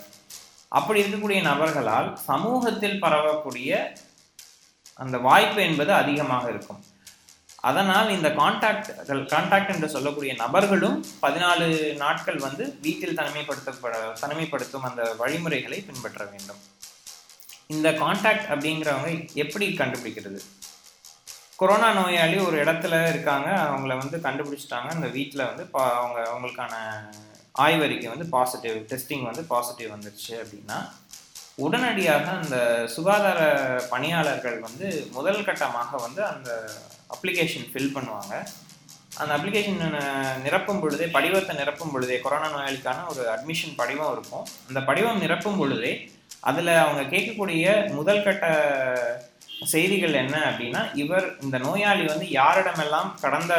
அப்படி 0.68 1.04
இருக்கக்கூடிய 1.04 1.42
நபர்களால் 1.42 2.16
சமூகத்தில் 2.30 3.02
பரவக்கூடிய 3.04 3.72
அந்த 4.94 5.18
வாய்ப்பு 5.18 5.62
என்பது 5.62 5.94
அதிகமாக 5.94 6.50
இருக்கும். 6.50 6.82
அதனால் 7.70 8.10
இந்த 8.10 8.30
கான்டாக்ட்கள் 8.30 9.26
கான்டாக்ட் 9.34 9.74
என்று 9.74 9.90
சொல்லக்கூடிய 9.90 10.34
நபர்களும் 10.34 11.06
பதினாலு 11.22 11.96
நாட்கள் 11.96 12.38
வந்து 12.38 12.78
வீட்டில் 12.82 13.18
தனிமைப்படுத்தப்பட 13.18 13.96
தனிமைப்படுத்தும் 14.22 14.88
அந்த 14.92 15.14
வழிமுறைகளை 15.18 15.82
பின்பற்ற 15.82 16.26
வேண்டும். 16.26 16.62
இந்த 17.68 17.92
கான்டாக்ட் 17.92 18.50
அப்படிங்கிறவங்க 18.54 19.34
எப்படி 19.34 19.68
கண்டுபிடிக்கிறது? 19.78 20.42
கொரோனா 21.62 21.90
நோயாளி 21.94 22.38
ஒரு 22.46 22.58
இடத்துல 22.64 22.96
இருக்காங்க. 23.10 23.50
அவங்கள 23.72 23.96
வந்து 24.02 24.18
கண்டுபிடிச்சிட்டாங்க. 24.24 24.88
அந்த 24.96 25.08
வீட்டில் 25.18 25.48
வந்து 25.50 25.64
பா 25.74 25.84
அவங்க 26.00 26.20
அவங்களுக்கான 26.32 26.74
ஆய்வறிக்கை 27.66 28.08
வந்து 28.14 28.26
பாசிட்டிவ் 28.36 28.78
டெஸ்டிங் 28.92 29.26
வந்து 29.28 29.44
பாசிட்டிவ் 29.52 29.94
வந்துருச்சு 29.96 30.34
அப்படின்னா 30.44 30.78
உடனடியாக 31.66 32.28
அந்த 32.42 32.58
சுகாதார 32.96 33.40
பணியாளர்கள் 33.94 34.58
வந்து 34.60 34.88
முதல் 35.12 35.46
கட்டமாக 35.50 36.02
வந்து 36.06 36.22
அந்த 36.32 36.50
அப்ளிகேஷன் 37.16 37.70
ஃபில் 37.72 37.96
பண்ணுவாங்க. 37.96 38.34
அந்த 39.22 39.32
அப்ளிகேஷன் 39.38 39.82
நிரப்பும் 40.46 40.82
பொழுதே 40.84 41.08
படிவத்தை 41.18 41.56
நிரப்பும் 41.62 41.94
பொழுதே 41.94 42.20
கொரோனா 42.20 42.50
நோயாளிக்கான 42.56 43.00
ஒரு 43.14 43.24
அட்மிஷன் 43.36 43.80
படிவம் 43.82 44.14
இருக்கும். 44.16 44.48
அந்த 44.70 44.82
படிவம் 44.90 45.22
நிரப்பும் 45.26 45.60
பொழுதே 45.64 45.94
அதில் 46.52 46.80
அவங்க 46.86 47.04
கேட்கக்கூடிய 47.16 47.66
முதல் 48.00 48.24
கட்ட 48.24 48.48
செய்திகள் 49.70 50.20
என்ன 50.22 50.36
அப்படின்னா 50.50 50.82
இவர் 51.02 51.26
இந்த 51.44 51.58
நோயாளி 51.66 52.04
வந்து 52.12 52.28
யாரிடமெல்லாம் 52.40 53.10
கடந்த 53.24 53.54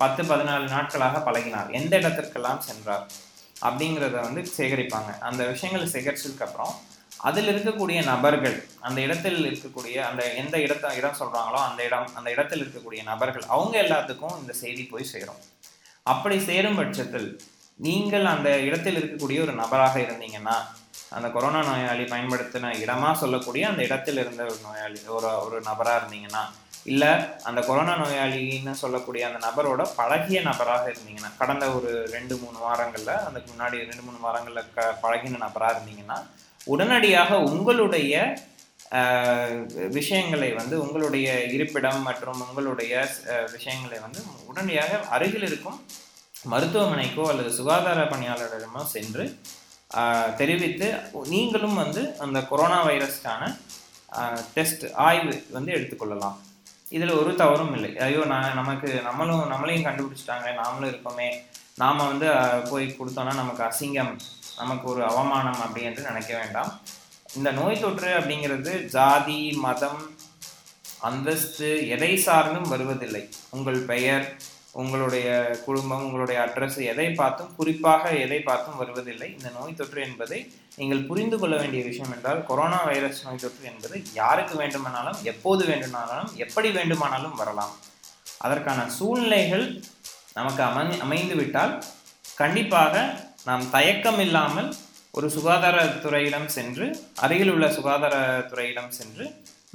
பத்து 0.00 0.22
பதினாலு 0.30 0.66
நாட்களாக 0.74 1.18
பழகினார் 1.26 1.68
எந்த 1.78 1.92
இடத்திற்கெல்லாம் 2.00 2.64
சென்றார் 2.68 3.04
அப்படிங்கிறத 3.66 4.16
வந்து 4.26 4.42
சேகரிப்பாங்க. 4.56 5.10
அந்த 5.28 5.42
விஷயங்களை 5.52 5.86
சேகரிச்சதுக்கு 5.94 6.46
அப்புறம் 6.46 6.74
அதில் 7.28 7.50
இருக்கக்கூடிய 7.52 7.98
நபர்கள் 8.10 8.56
அந்த 8.86 8.98
இடத்தில் 9.06 9.40
இருக்கக்கூடிய 9.50 9.96
அந்த 10.08 10.22
எந்த 10.42 10.56
இடத்த 10.66 10.94
இடம் 11.00 11.18
சொல்கிறாங்களோ 11.20 11.58
அந்த 11.68 11.80
இடம் 11.88 12.08
அந்த 12.18 12.28
இடத்தில் 12.34 12.62
இருக்கக்கூடிய 12.64 13.02
நபர்கள் 13.10 13.44
அவங்க 13.54 13.74
எல்லாத்துக்கும் 13.84 14.38
இந்த 14.40 14.52
செய்தி 14.62 14.84
போய் 14.92 15.10
சேரும். 15.12 15.40
அப்படி 16.12 16.36
சேரும் 16.50 16.78
பட்சத்தில் 16.80 17.28
நீங்கள் 17.78 18.26
அந்த 18.34 18.48
இடத்தில் 18.68 18.98
இருக்கக்கூடிய 19.00 19.40
ஒரு 19.40 19.54
நபராக 19.60 19.96
இருந்தீங்கன்னா 20.06 20.56
அந்த 21.12 21.28
கொரோனா 21.28 21.60
நோயாளி 21.60 22.04
பயன்படுத்தின 22.06 22.72
இடமா 22.78 23.10
சொல்லக்கூடிய 23.14 23.62
அந்த 23.68 23.82
இடத்தில் 23.82 24.20
இருந்த 24.20 24.42
ஒரு 24.44 24.58
நோயாளி 24.62 25.00
ஒரு 25.08 25.30
ஒரு 25.44 25.58
நபராக 25.60 25.98
இருந்தீங்கன்னா 26.00 26.42
இல்லை 26.86 27.10
அந்த 27.44 27.60
கொரோனா 27.60 27.92
நோயாளின்னு 27.96 28.72
சொல்லக்கூடிய 28.74 29.22
அந்த 29.26 29.40
நபரோட 29.46 29.82
பழகிய 29.96 30.38
நபராக 30.42 30.86
இருந்தீங்கன்னா 30.92 31.30
கடந்த 31.36 31.66
ஒரு 31.72 31.90
ரெண்டு 32.12 32.36
மூணு 32.36 32.58
வாரங்களில் 32.58 33.14
அதுக்கு 33.26 33.50
முன்னாடி 33.52 33.76
ரெண்டு 33.82 34.04
மூணு 34.04 34.18
வாரங்களில் 34.18 34.70
க 34.74 34.88
பழகின 35.02 35.40
நபராக 35.44 35.74
இருந்தீங்கன்னா 35.74 36.18
உடனடியாக 36.66 37.38
உங்களுடைய 37.48 38.14
விஷயங்களை 39.90 40.48
வந்து 40.52 40.74
உங்களுடைய 40.82 41.28
இருப்பிடம் 41.48 42.00
மற்றும் 42.02 42.40
உங்களுடைய 42.42 42.94
விஷயங்களை 43.52 43.98
வந்து 44.00 44.20
உடனடியாக 44.46 44.98
அருகில் 45.10 45.46
இருக்கும் 45.46 45.78
மருத்துவமனைக்கோ 46.44 47.24
அல்லது 47.28 47.50
சுகாதார 47.52 48.00
பணியாளரிடமோ 48.04 48.82
சென்று 48.92 49.24
தெரிவித்து 50.40 50.88
நீங்களும் 51.32 51.80
வந்து 51.82 52.02
அந்த 52.24 52.38
கொரோனா 52.50 52.78
வைரஸ்க்கான 52.88 53.42
டெஸ்ட் 54.54 54.84
ஆய்வு 55.06 55.34
வந்து 55.56 55.70
எடுத்துக்கொள்ளலாம். 55.76 56.38
இதில் 56.96 57.18
ஒரு 57.20 57.30
தவறும் 57.42 57.74
இல்லை. 57.76 57.90
ஐயோ 58.06 58.22
நான் 58.32 58.56
நமக்கு 58.60 58.88
நம்மளும் 59.08 59.44
நம்மளையும் 59.52 59.86
கண்டுபிடிச்சிட்டாங்க 59.88 60.48
நாமளும் 60.62 60.90
இருக்கோமே. 60.92 61.28
நாம் 61.82 62.08
வந்து 62.10 62.26
போய் 62.70 62.86
கொடுத்தோன்னா 62.98 63.34
நமக்கு 63.42 63.62
அசிங்கம் 63.68 64.12
நமக்கு 64.60 64.86
ஒரு 64.92 65.02
அவமானம் 65.10 65.62
அப்படி 65.66 65.84
என்று 65.90 66.02
நினைக்க 66.08 66.32
வேண்டாம். 66.40 66.72
இந்த 67.36 67.50
நோய் 67.58 67.82
தொற்று 67.82 68.10
அப்படிங்கிறது 68.18 68.72
ஜாதி 68.96 69.40
மதம் 69.66 70.00
அந்தஸ்து 71.08 71.68
எதை 71.94 72.10
சார்ந்தும் 72.26 72.72
வருவதில்லை. 72.72 73.22
உங்கள் 73.56 73.80
பெயர் 73.92 74.26
உங்களுடைய 74.80 75.28
குடும்பம் 75.64 76.04
உங்களுடைய 76.06 76.36
அட்ரஸ் 76.44 76.78
எதை 76.92 77.06
பார்த்தும் 77.20 77.50
குறிப்பாக 77.56 78.12
எதை 78.24 78.38
பார்த்தும் 78.48 78.78
வருவதில்லை. 78.82 79.28
இந்த 79.36 79.48
நோய் 79.56 79.78
தொற்று 79.80 80.00
என்பதை 80.08 80.38
நீங்கள் 80.78 81.06
புரிந்து 81.08 81.36
கொள்ள 81.38 81.54
வேண்டிய 81.62 81.82
விஷயம் 81.88 82.12
என்றால் 82.16 82.40
கொரோனா 82.50 82.78
வைரஸ் 82.90 83.20
நோய் 83.26 83.42
தொற்று 83.42 83.64
என்பது 83.72 83.96
யாருக்கு 84.20 84.54
வேண்டுமானாலும் 84.62 85.18
எப்போது 85.32 85.64
வேண்டுமானாலும் 85.70 86.30
எப்படி 86.44 86.70
வேண்டுமானாலும் 86.78 87.36
வரலாம். 87.40 87.74
அதற்கான 88.46 88.86
சூழ்நிலைகள் 88.98 89.66
நமக்கு 90.38 90.62
அமை 90.68 90.86
அமைந்து 91.06 91.36
விட்டால் 91.40 91.74
கண்டிப்பாக 92.42 93.04
நாம் 93.48 93.64
தயக்கம் 93.76 94.20
இல்லாமல் 94.26 94.70
ஒரு 95.16 95.26
சுகாதாரத்துறையிடம் 95.36 96.50
சென்று 96.56 96.86
அருகில் 97.24 97.52
உள்ள 97.54 97.66
சுகாதாரத்துறையிடம் 97.78 98.92
சென்று 98.98 99.24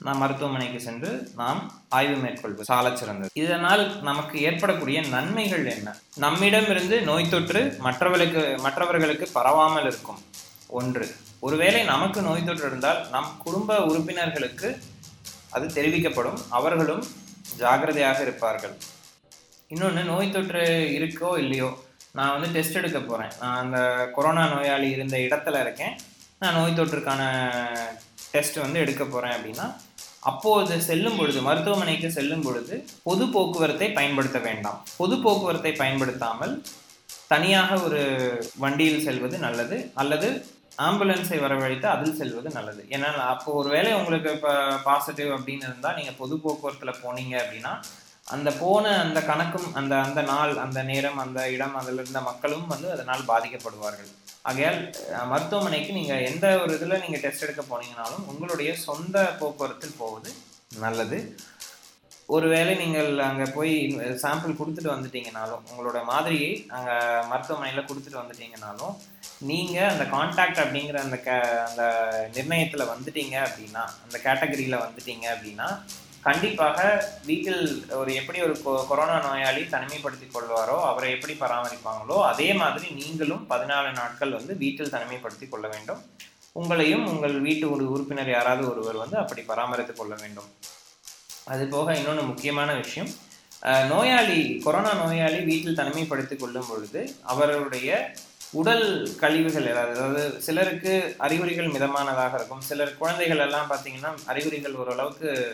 நாம் 0.06 0.20
மருத்துவமனைக்கு 0.22 0.80
சென்று 0.86 1.12
நாம் 1.36 1.62
ஆய்வு 1.98 2.16
மேற்கொள்வது 2.16 2.66
சால 2.70 2.88
சிறந்தது. 2.96 3.30
இதனால் 3.34 3.84
நமக்கு 4.02 4.36
ஏற்படக்கூடிய 4.48 5.00
நன்மைகள் 5.14 5.66
என்ன? 5.76 5.96
நம்மிடமிருந்து 6.24 6.98
நோய் 7.02 7.30
தொற்று 7.30 7.62
மற்றவர்களுக்கு 7.86 8.44
மற்றவர்களுக்கு 8.66 9.28
பரவாமல் 9.38 9.88
இருக்கும். 9.90 10.20
ஒன்று 10.80 11.06
ஒருவேளை 11.40 11.82
நமக்கு 11.94 12.22
நோய் 12.28 12.46
தொற்று 12.50 12.66
இருந்தால் 12.66 13.02
நம் 13.10 13.32
குடும்ப 13.44 13.80
உறுப்பினர்களுக்கு 13.86 14.70
அது 15.56 15.66
தெரிவிக்கப்படும். 15.78 16.40
அவர்களும் 16.50 17.04
ஜாக்கிரதையாக 17.58 18.22
இருப்பார்கள். 18.22 18.76
இன்னொன்று 19.74 20.04
நோய் 20.04 20.34
தொற்று 20.38 20.64
இருக்கோ 21.00 21.32
இல்லையோ 21.44 21.70
நான் 22.18 22.34
வந்து 22.36 22.50
டெஸ்ட் 22.56 22.80
எடுக்க 22.82 23.00
போகிறேன் 23.00 23.34
நான் 23.42 23.60
அந்த 23.64 23.80
கொரோனா 24.16 24.46
நோயாளி 24.54 24.90
இருந்த 24.90 25.18
இடத்துல 25.18 25.62
இருக்கேன். 25.66 25.96
நான் 26.40 26.58
நோய் 26.60 26.80
தொற்றுக்கான 26.80 27.22
டெஸ்ட் 28.32 28.58
வந்து 28.66 28.80
எடுக்க 28.80 29.04
போகிறேன் 29.04 29.36
அப்படின்னா 29.38 29.68
அப்போது 30.32 30.76
செல்லும் 30.90 31.18
பொழுது 31.20 31.40
மருத்துவமனைக்கு 31.48 32.10
செல்லும் 32.18 32.44
பொழுது 32.46 32.76
பொது 33.08 33.26
போக்குவரத்தை 33.36 33.88
பயன்படுத்த 33.98 34.40
வேண்டாம். 34.48 34.80
பொது 35.02 35.16
போக்குவரத்தை 35.24 35.74
பயன்படுத்தாமல் 35.82 36.54
தனியாக 37.34 37.80
ஒரு 37.88 38.02
வண்டியில் 38.64 39.06
செல்வது 39.08 39.38
நல்லது. 39.46 39.78
அல்லது 40.02 40.30
ஆம்புலன்ஸை 40.88 41.38
வரவழைத்து 41.44 41.88
அதில் 41.94 42.18
செல்வது 42.20 42.50
நல்லது. 42.58 42.82
ஏன்னா 42.96 43.08
அப்போ 43.34 43.52
ஒருவேளை 43.60 43.92
உங்களுக்கு 44.00 44.30
இப்போ 44.38 44.52
பாசிட்டிவ் 44.90 45.32
அப்படின்னு 45.38 45.66
இருந்தால் 45.70 45.98
நீங்கள் 46.00 46.20
பொது 46.22 46.36
போக்குவரத்தில் 46.44 47.02
போனீங்க 47.04 47.36
அப்படின்னா 47.44 47.74
அந்த 48.36 48.50
போன 48.62 48.86
அந்த 49.04 49.20
கணக்கும் 49.28 49.68
அந்த 49.80 49.94
அந்த 50.06 50.22
நாள் 50.32 50.54
அந்த 50.64 50.80
நேரம் 50.90 51.20
அந்த 51.24 51.40
இடம் 51.56 51.76
அதில் 51.82 52.00
இருந்த 52.02 52.22
மக்களும் 52.30 52.66
வந்து 52.72 52.88
அதனால் 52.96 53.30
பாதிக்கப்படுவார்கள். 53.30 54.10
ஆகையால் 54.50 54.80
மருத்துவமனைக்கு 55.32 55.92
நீங்கள் 56.00 56.26
எந்த 56.30 56.48
ஒரு 56.64 56.74
இதில் 56.78 57.02
நீங்கள் 57.04 57.24
டெஸ்ட் 57.26 57.46
எடுக்க 57.46 57.64
போனீங்கனாலும் 57.70 58.26
உங்களுடைய 58.32 58.72
சொந்த 58.88 59.18
போக்குவரத்தில் 59.42 60.00
போவது 60.02 60.32
நல்லது. 60.86 61.20
ஒருவேளை 62.36 62.74
நீங்கள் 62.82 63.12
அங்கே 63.28 63.46
போய் 63.58 63.74
சாம்பிள் 64.24 64.58
கொடுத்துட்டு 64.60 64.94
வந்துட்டீங்கனாலும் 64.94 65.62
உங்களோட 65.70 66.00
மாதிரியை 66.10 66.50
அங்கே 66.78 66.96
மருத்துவமனையில் 67.30 67.88
கொடுத்துட்டு 67.90 68.22
வந்துட்டீங்கனாலும் 68.22 68.96
நீங்கள் 69.50 69.92
அந்த 69.92 70.04
கான்டாக்ட் 70.16 70.62
அப்படிங்கிற 70.64 71.00
அந்த 71.06 71.18
கே 71.28 71.38
அந்த 71.68 71.84
நிர்ணயத்தில் 72.36 72.92
வந்துட்டீங்க 72.92 73.36
அப்படின்னா 73.48 73.84
அந்த 74.06 74.18
கேட்டகரியில் 74.26 74.84
வந்துட்டீங்க 74.86 75.26
அப்படின்னா 75.36 75.70
கண்டிப்பாக 76.22 77.10
வீட்டில் 77.26 77.86
ஒரு 77.90 78.14
எப்படி 78.14 78.42
ஒரு 78.42 78.54
கொ- 78.66 78.88
கொரோனா 78.88 79.20
நோயாளி 79.20 79.62
தனிமைப்படுத்திக் 79.62 80.32
கொள்வாரோ 80.34 80.82
அவரை 80.82 81.12
எப்படி 81.12 81.34
பராமரிப்பாங்களோ 81.34 82.22
அதே 82.22 82.54
மாதிரி 82.54 82.90
நீங்களும் 82.90 83.46
பதினாலு 83.50 83.92
நாட்கள் 83.92 84.32
வந்து 84.32 84.56
வீட்டில் 84.56 84.90
தனிமைப்படுத்திக் 84.90 85.50
கொள்ள 85.50 85.68
வேண்டும். 85.68 86.02
உங்களையும் 86.56 87.06
உங்கள் 87.06 87.40
வீட்டு 87.40 87.72
ஒரு 87.72 87.92
உறுப்பினர் 87.92 88.30
யாராவது 88.30 88.70
ஒருவர் 88.70 88.96
வந்து 88.96 89.18
அப்படி 89.18 89.42
பராமரித்துக் 89.42 89.98
கொள்ள 89.98 90.16
வேண்டும். 90.20 90.44
அது 91.46 91.68
போக 91.68 91.96
இன்னொன்று 91.96 92.24
முக்கியமான 92.24 92.74
விஷயம். 92.74 93.10
நோயாளி 93.90 94.62
கொரோனா 94.64 94.94
நோயாளி 94.94 95.40
வீட்டில் 95.40 95.76
தனிமைப்படுத்திக் 95.76 96.40
கொள்ளும் 96.40 96.68
பொழுது 96.70 97.16
அவருடைய 97.24 98.12
உடல் 98.52 99.16
கழிவுகள் 99.20 99.68
ஏதாவது 99.68 100.00
அதாவது 100.00 100.42
சிலருக்கு 100.42 101.16
அறிகுறிகள் 101.18 101.68
மிதமானதாக 101.68 102.34
இருக்கும். 102.34 102.62
சிலர் 102.62 102.98
குழந்தைகள் 102.98 103.38
எல்லாம் 103.38 103.70
பார்த்தீங்கன்னா 103.70 104.18
அறிகுறிகள் 104.26 104.76
ஓரளவுக்கு 104.76 105.54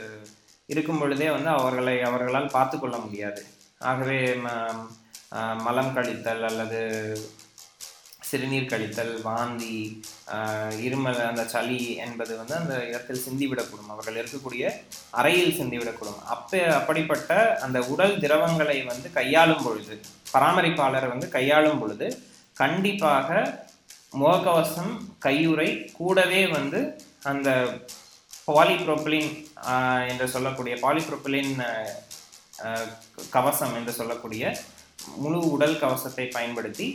இருக்கும் 0.74 1.00
பொழுதே 1.00 1.30
வந்து 1.30 1.50
அவர்களை 1.50 2.02
அவர்களால் 2.02 2.52
பார்த்து 2.52 2.80
கொள்ள 2.80 2.98
முடியாது. 2.98 3.46
ஆகவே 3.80 4.34
ம- 4.36 4.90
மலம் 5.58 5.96
கழித்தல் 5.96 6.44
அல்லது 6.44 6.80
சிறுநீர் 8.20 8.66
கழித்தல் 8.66 9.22
வாந்தி 9.22 10.02
இருமல் 10.70 11.28
அந்த 11.28 11.44
சளி 11.46 11.96
என்பது 11.96 12.38
வந்து 12.38 12.56
அந்த 12.56 12.86
இடத்தில் 12.86 13.24
சிந்திவிடக்கூடும். 13.30 13.90
அவர்கள் 13.90 14.26
இருக்கக்கூடிய 14.26 14.72
அறையில் 15.10 15.60
சிந்திவிடக்கூடும். 15.60 16.24
அப்போ 16.26 16.76
அப்படிப்பட்ட 16.76 17.60
அந்த 17.62 17.82
உடல் 17.82 18.20
திரவங்களை 18.20 18.84
வந்து 18.84 19.12
கையாளும் 19.12 19.64
பொழுது 19.64 20.00
பராமரிப்பாளர் 20.34 21.08
வந்து 21.08 21.30
கையாளும் 21.30 21.80
பொழுது 21.80 22.22
கண்டிப்பாக 22.54 23.62
முகக்கவசம் 24.20 24.98
கையுறை 25.26 25.92
கூடவே 25.92 26.48
வந்து 26.48 27.02
அந்த 27.24 27.68
பாலிப்ரோப்ளின் 28.48 29.46
என்று 30.12 30.28
சொல்லக்கூடிய 30.36 30.76
பாலிப்ரோபிலின் 30.86 31.54
கவசம் 33.36 33.76
என்று 33.80 33.94
சொல்லக்கூடிய 34.00 34.44
முழு 35.22 35.40
உடல் 35.56 35.82
கவசத்தை 35.84 36.26
பயன்படுத்தி 36.38 36.88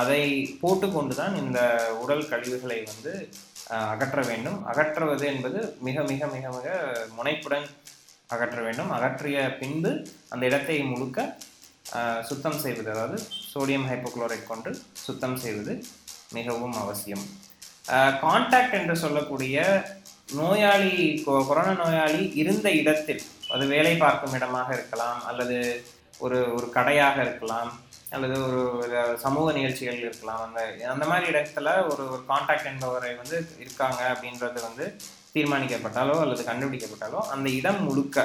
அதை 0.00 0.22
போட்டுக்கொண்டு 0.62 1.14
தான் 1.20 1.34
இந்த 1.42 1.60
உடல் 2.02 2.28
கழிவுகளை 2.32 2.78
வந்து 2.90 3.12
அகற்ற 3.92 4.20
வேண்டும். 4.28 4.58
அகற்றுவது 4.70 5.24
என்பது 5.32 5.58
மிக 5.86 6.02
மிக 6.10 6.26
மிக 6.34 6.44
மிக 6.56 6.68
முனைப்புடன் 7.16 7.66
அகற்ற 8.34 8.58
வேண்டும். 8.66 8.90
அகற்றிய 8.96 9.38
பின்பு 9.60 9.92
அந்த 10.32 10.42
இடத்தை 10.50 10.76
முழுக்க 10.92 11.18
சுத்தம் 12.28 12.58
செய்வது 12.64 12.90
அதாவது 12.94 13.18
சோடியம் 13.52 13.86
ஹைப்போக்ளோரைட் 13.90 14.50
கொண்டு 14.50 14.70
சுத்தம் 15.06 15.38
செய்வது 15.44 15.72
மிகவும் 16.36 16.76
அவசியம். 16.82 17.24
கான்டாக்ட் 18.24 18.76
என்று 18.80 18.96
சொல்லக்கூடிய 19.04 19.64
நோயாளி 20.32 20.92
கொ- 21.26 21.46
கொரோனா 21.46 21.72
நோயாளி 21.74 22.32
இருந்த 22.34 22.70
இடத்தில் 22.72 23.22
அது 23.48 23.66
வேலை 23.66 23.96
பார்க்கும் 23.96 24.32
இடமாக 24.32 24.74
இருக்கலாம் 24.74 25.24
அல்லது 25.24 25.56
ஒரு 26.18 26.54
ஒரு 26.54 26.70
கடையாக 26.70 27.22
இருக்கலாம் 27.22 27.70
அல்லது 28.10 28.44
ஒரு 28.46 28.60
ஒரு 28.76 28.90
சமூக 29.16 29.52
நிகழ்ச்சிகள் 29.52 29.98
இருக்கலாம். 29.98 30.42
அந்த 30.46 30.60
அந்த 30.88 31.04
மாதிரி 31.04 31.32
இடத்துல 31.32 31.68
ஒரு 31.84 32.10
ஒரு 32.10 32.22
கான்டாக்ட் 32.28 32.66
என்பவரை 32.66 33.14
வந்து 33.14 33.48
இருக்காங்க 33.58 34.00
அப்படின்றது 34.12 34.60
வந்து 34.62 34.84
தீர்மானிக்கப்பட்டாலோ 35.34 36.20
அல்லது 36.20 36.44
கண்டுபிடிக்கப்பட்டாலோ 36.44 37.20
அந்த 37.30 37.50
இடம் 37.50 37.82
முழுக்க 37.84 38.18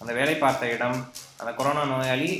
அந்த 0.00 0.12
வேலை 0.12 0.34
பார்த்த 0.34 0.66
இடம் 0.68 0.98
அந்த 1.38 1.52
கொரோனா 1.52 1.84
நோயாளி 1.84 2.30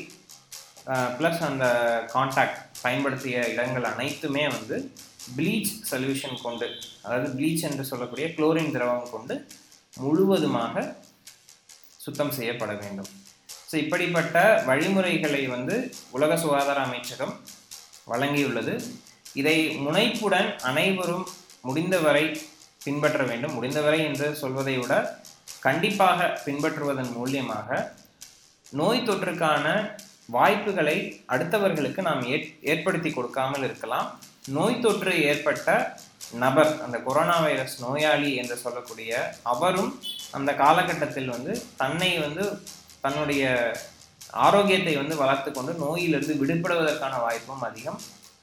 ப்ளஸ் 1.18 1.42
அந்த 1.42 1.66
கான்டாக்ட் 2.12 2.60
பயன்படுத்திய 2.82 3.44
இடங்கள் 3.48 3.84
அனைத்துமே 3.84 4.48
வந்து 4.48 4.76
ப்ளீச் 5.36 5.72
சொல்யூஷன் 5.90 6.38
கொண்டு 6.46 6.66
அதாவது 7.04 7.28
ப்ளீச் 7.38 7.64
என்று 7.68 7.84
சொல்லக்கூடிய 7.90 8.26
குளோரின் 8.36 8.72
திரவம் 8.76 9.10
கொண்டு 9.14 9.34
முழுவதுமாக 10.04 10.84
சுத்தம் 12.04 12.34
செய்யப்பட 12.38 12.72
வேண்டும். 12.82 13.10
ஸோ 13.68 13.74
இப்படிப்பட்ட 13.82 14.38
வழிமுறைகளை 14.68 15.42
வந்து 15.54 15.76
உலக 16.16 16.36
சுகாதார 16.44 16.78
அமைச்சகம் 16.88 17.34
வழங்கியுள்ளது. 18.12 18.74
இதை 19.40 19.56
முனைப்புடன் 19.84 20.50
அனைவரும் 20.70 21.26
முடிந்தவரை 21.68 22.24
பின்பற்ற 22.84 23.20
வேண்டும். 23.30 23.54
முடிந்தவரை 23.58 24.00
என்று 24.08 24.26
சொல்வதை 24.42 24.74
விட 24.80 24.94
கண்டிப்பாக 25.66 26.26
பின்பற்றுவதன் 26.46 27.12
மூலியமாக 27.18 27.68
நோய் 28.80 29.06
தொற்றுக்கான 29.08 29.66
வாய்ப்புகளை 30.36 30.96
அடுத்தவர்களுக்கு 31.34 32.00
நாம் 32.08 32.22
ஏற் 32.34 32.46
ஏற்படுத்தி 32.72 33.10
கொடுக்காமல் 33.16 33.64
இருக்கலாம். 33.68 34.08
நோய் 34.48 34.80
தொற்று 34.80 35.12
ஏற்பட்ட 35.22 35.96
நபர் 36.40 36.82
அந்த 36.84 36.98
கொரோனா 36.98 37.36
வைரஸ் 37.40 37.76
நோயாளி 37.82 38.34
என்று 38.34 38.56
சொல்லக்கூடிய 38.56 39.12
அவரும் 39.42 40.00
அந்த 40.30 40.50
காலகட்டத்தில் 40.54 41.28
வந்து 41.28 41.52
தன்னை 41.76 42.18
வந்து 42.18 42.44
தன்னுடைய 43.00 43.44
ஆரோக்கியத்தை 44.30 44.96
வந்து 44.96 45.16
வளர்த்து 45.16 45.52
கொண்டு 45.52 45.72
நோயிலிருந்து 45.72 46.34
விடுபடுவதற்கான 46.34 47.20
வாய்ப்பும் 47.20 47.62
அதிகம். 47.62 48.00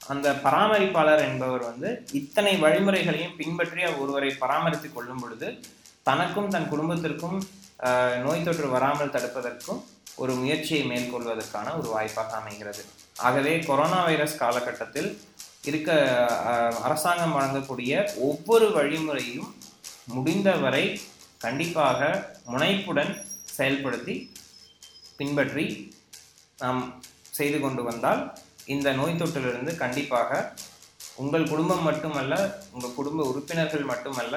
அந்த 0.07 0.27
பராமரிப்பாளர் 0.31 1.23
என்பவர் 1.29 1.63
வந்து 1.69 1.89
இத்தனை 2.11 2.55
வழிமுறைகளையும் 2.55 3.35
பின்பற்றி 3.37 3.85
ஒருவரை 3.85 4.31
பராமரித்து 4.43 4.93
கொள்ளும் 4.93 5.19
பொழுது 5.19 5.59
தனக்கும் 6.03 6.47
தன் 6.47 6.69
குடும்பத்திற்கும் 6.69 7.37
நோய் 8.23 8.43
தொற்று 8.43 8.69
வராமல் 8.69 9.13
தடுப்பதற்கும் 9.15 9.81
ஒரு 10.15 10.33
முயற்சியை 10.33 10.83
மேற்கொள்வதற்கான 10.85 11.67
ஒரு 11.79 11.89
வாய்ப்பாக 11.89 12.35
அமைகிறது. 12.35 12.85
ஆகவே 13.17 13.59
கொரோனா 13.59 14.03
வைரஸ் 14.03 14.37
காலகட்டத்தில் 14.37 15.21
இருக்க 15.69 15.91
அரசாங்கம் 16.83 17.35
வழங்கக்கூடிய 17.37 17.91
ஒவ்வொரு 18.19 18.67
வழிமுறையும் 18.71 19.49
முடிந்தவரை 20.15 20.85
கண்டிப்பாக 21.37 21.99
முனைப்புடன் 22.45 23.11
செயல்படுத்தி 23.57 24.15
பின்பற்றி 25.17 25.65
நாம் 26.63 26.81
செய்து 27.31 27.59
கொண்டு 27.59 27.83
வந்தால் 27.83 28.21
இந்த 28.65 28.91
நோய் 28.91 29.19
தொற்றிலிருந்து 29.21 29.71
கண்டிப்பாக 29.75 30.53
உங்கள் 31.15 31.49
குடும்பம் 31.49 31.85
மட்டுமல்ல 31.89 32.33
உங்கள் 32.73 32.97
குடும்ப 32.99 33.21
உறுப்பினர்கள் 33.23 33.89
மட்டுமல்ல 33.91 34.35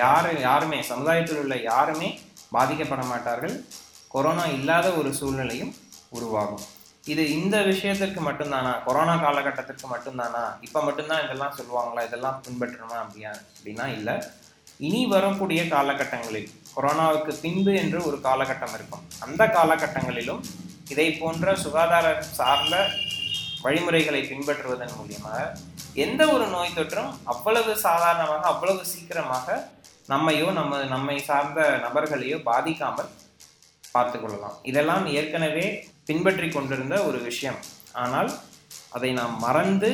யார் 0.00 0.28
யாருமே 0.40 0.78
சமுதாயத்தில் 0.82 1.40
உள்ள 1.42 1.56
யாருமே 1.70 2.08
பாதிக்கப்பட 2.52 3.02
மாட்டார்கள். 3.06 3.54
கொரோனா 4.08 4.44
இல்லாத 4.58 4.86
ஒரு 4.92 5.10
சூழ்நிலையும் 5.14 5.74
உருவாகும். 6.10 6.64
இது 7.10 7.22
இந்த 7.36 7.56
விஷயத்திற்கு 7.68 8.20
மட்டும்தானா? 8.26 8.72
கொரோனா 8.84 9.14
காலகட்டத்திற்கு 9.22 9.86
மட்டும்தானா? 9.92 10.42
இப்போ 10.66 10.80
மட்டும்தான் 10.88 11.22
இதெல்லாம் 11.24 11.56
சொல்லுவாங்களா? 11.58 12.02
இதெல்லாம் 12.08 12.36
பின்பற்றணுமா 12.44 12.96
அப்படியா? 13.04 13.32
அப்படின்னா 13.54 13.86
இல்லை. 13.96 14.14
இனி 14.88 15.00
வரக்கூடிய 15.14 15.62
காலகட்டங்களில் 15.72 16.50
கொரோனாவுக்கு 16.74 17.32
பின்பு 17.44 17.72
என்று 17.82 17.98
ஒரு 18.08 18.18
காலகட்டம் 18.26 18.74
இருக்கும். 18.78 19.02
அந்த 19.24 19.42
காலகட்டங்களிலும் 19.56 20.42
இதை 20.92 21.08
போன்ற 21.20 21.54
சுகாதார 21.64 22.06
சார்ந்த 22.38 22.76
வழிமுறைகளை 23.64 24.20
பின்பற்றுவதன் 24.30 24.96
மூலியமாக 24.98 25.40
எந்த 26.04 26.22
ஒரு 26.34 26.46
நோய் 26.54 26.76
தொற்றும் 26.78 27.10
அவ்வளவு 27.32 27.72
சாதாரணமாக 27.86 28.46
அவ்வளவு 28.52 28.82
சீக்கிரமாக 28.92 29.56
நம்மையோ 30.08 30.46
நம்ம 30.58 30.78
நம்மை 30.94 31.16
சார்ந்த 31.30 31.60
நபர்களையோ 31.84 32.38
பாதிக்காமல் 32.48 33.10
பார்த்துக்கொள்ளலாம் 33.94 34.56
இதெல்லாம் 34.70 35.06
ஏற்கனவே 35.18 35.66
பின்பற்றி 36.04 36.48
கொண்டிருந்த 36.48 36.96
ஒரு 37.08 37.18
விஷயம். 37.28 37.58
ஆனால் 37.92 38.30
அதை 38.96 39.12
நாம் 39.12 39.34
மறந்து 39.38 39.90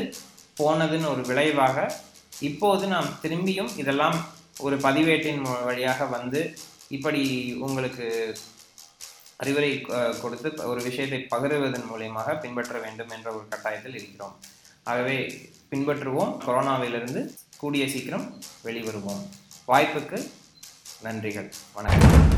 போனதுன்னு 0.60 1.10
ஒரு 1.14 1.22
விளைவாக 1.30 1.96
இப்போது 2.40 2.86
நாம் 2.86 3.08
திரும்பியும் 3.22 3.70
இதெல்லாம் 3.76 4.18
ஒரு 4.58 4.76
பதிவேட்டின் 4.76 5.42
வழியாக 5.68 6.06
வந்து 6.16 6.40
இப்படி 6.96 7.22
உங்களுக்கு 7.66 8.06
அறிவுரை 9.36 9.72
கொடுத்து 10.22 10.68
ஒரு 10.70 10.80
விஷயத்தை 10.82 11.18
பகிர்வதன் 11.34 11.88
மூலியமாக 11.90 12.34
பின்பற்ற 12.40 12.78
வேண்டும் 12.78 13.08
என்ற 13.08 13.28
ஒரு 13.32 13.44
கட்டாயத்தில் 13.52 13.96
இருக்கிறோம். 14.00 14.34
ஆகவே 14.84 15.18
பின்பற்றுவோம். 15.70 16.34
கொரோனாவிலிருந்து 16.46 17.22
கூடிய 17.56 17.86
சீக்கிரம் 17.88 18.26
வெளிவருவோம். 18.64 19.22
வாய்ப்புக்கு 19.68 20.20
நன்றிகள். 21.04 21.50
வணக்கம். 21.72 22.37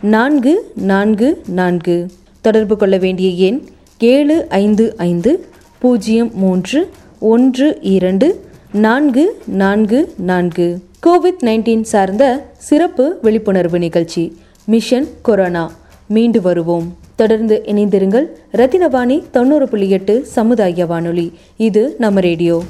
நான்கு 0.00 0.72
நான்கு 0.74 1.42
நான்கு. 1.46 2.06
தொடர்பு 2.40 2.76
கொள்ள 2.76 2.96
வேண்டிய 2.96 3.46
எண் 3.46 3.60
ஏழு 3.98 4.46
ஐந்து 4.48 4.94
ஐந்து 4.96 5.44
பூஜ்ஜியம் 5.78 6.30
மூன்று 6.34 6.90
ஒன்று 7.18 7.78
இரண்டு 7.80 8.44
நான்கு 8.72 9.42
நான்கு 9.46 10.12
நான்கு. 10.16 10.78
கோவிட் 11.06 11.44
நைன்டீன் 11.44 11.82
சார்ந்த 11.82 12.46
சிறப்பு 12.58 13.18
விழிப்புணர்வு 13.22 13.78
நிகழ்ச்சி 13.78 14.36
மிஷன் 14.64 15.08
கொரோனா. 15.22 15.72
மீண்டு 16.06 16.42
வருவோம். 16.42 16.96
தொடர்ந்து 17.16 17.62
இணைந்திருங்கள். 17.66 18.24
ரத்தினவாணி 18.52 19.24
தொண்ணூறு 19.30 19.68
புள்ளி 19.68 19.90
எட்டு 19.90 20.24
சமுதாய 20.26 20.86
வானொலி. 20.86 21.32
இது 21.56 21.94
நம்ம 21.98 22.20
ரேடியோ. 22.20 22.62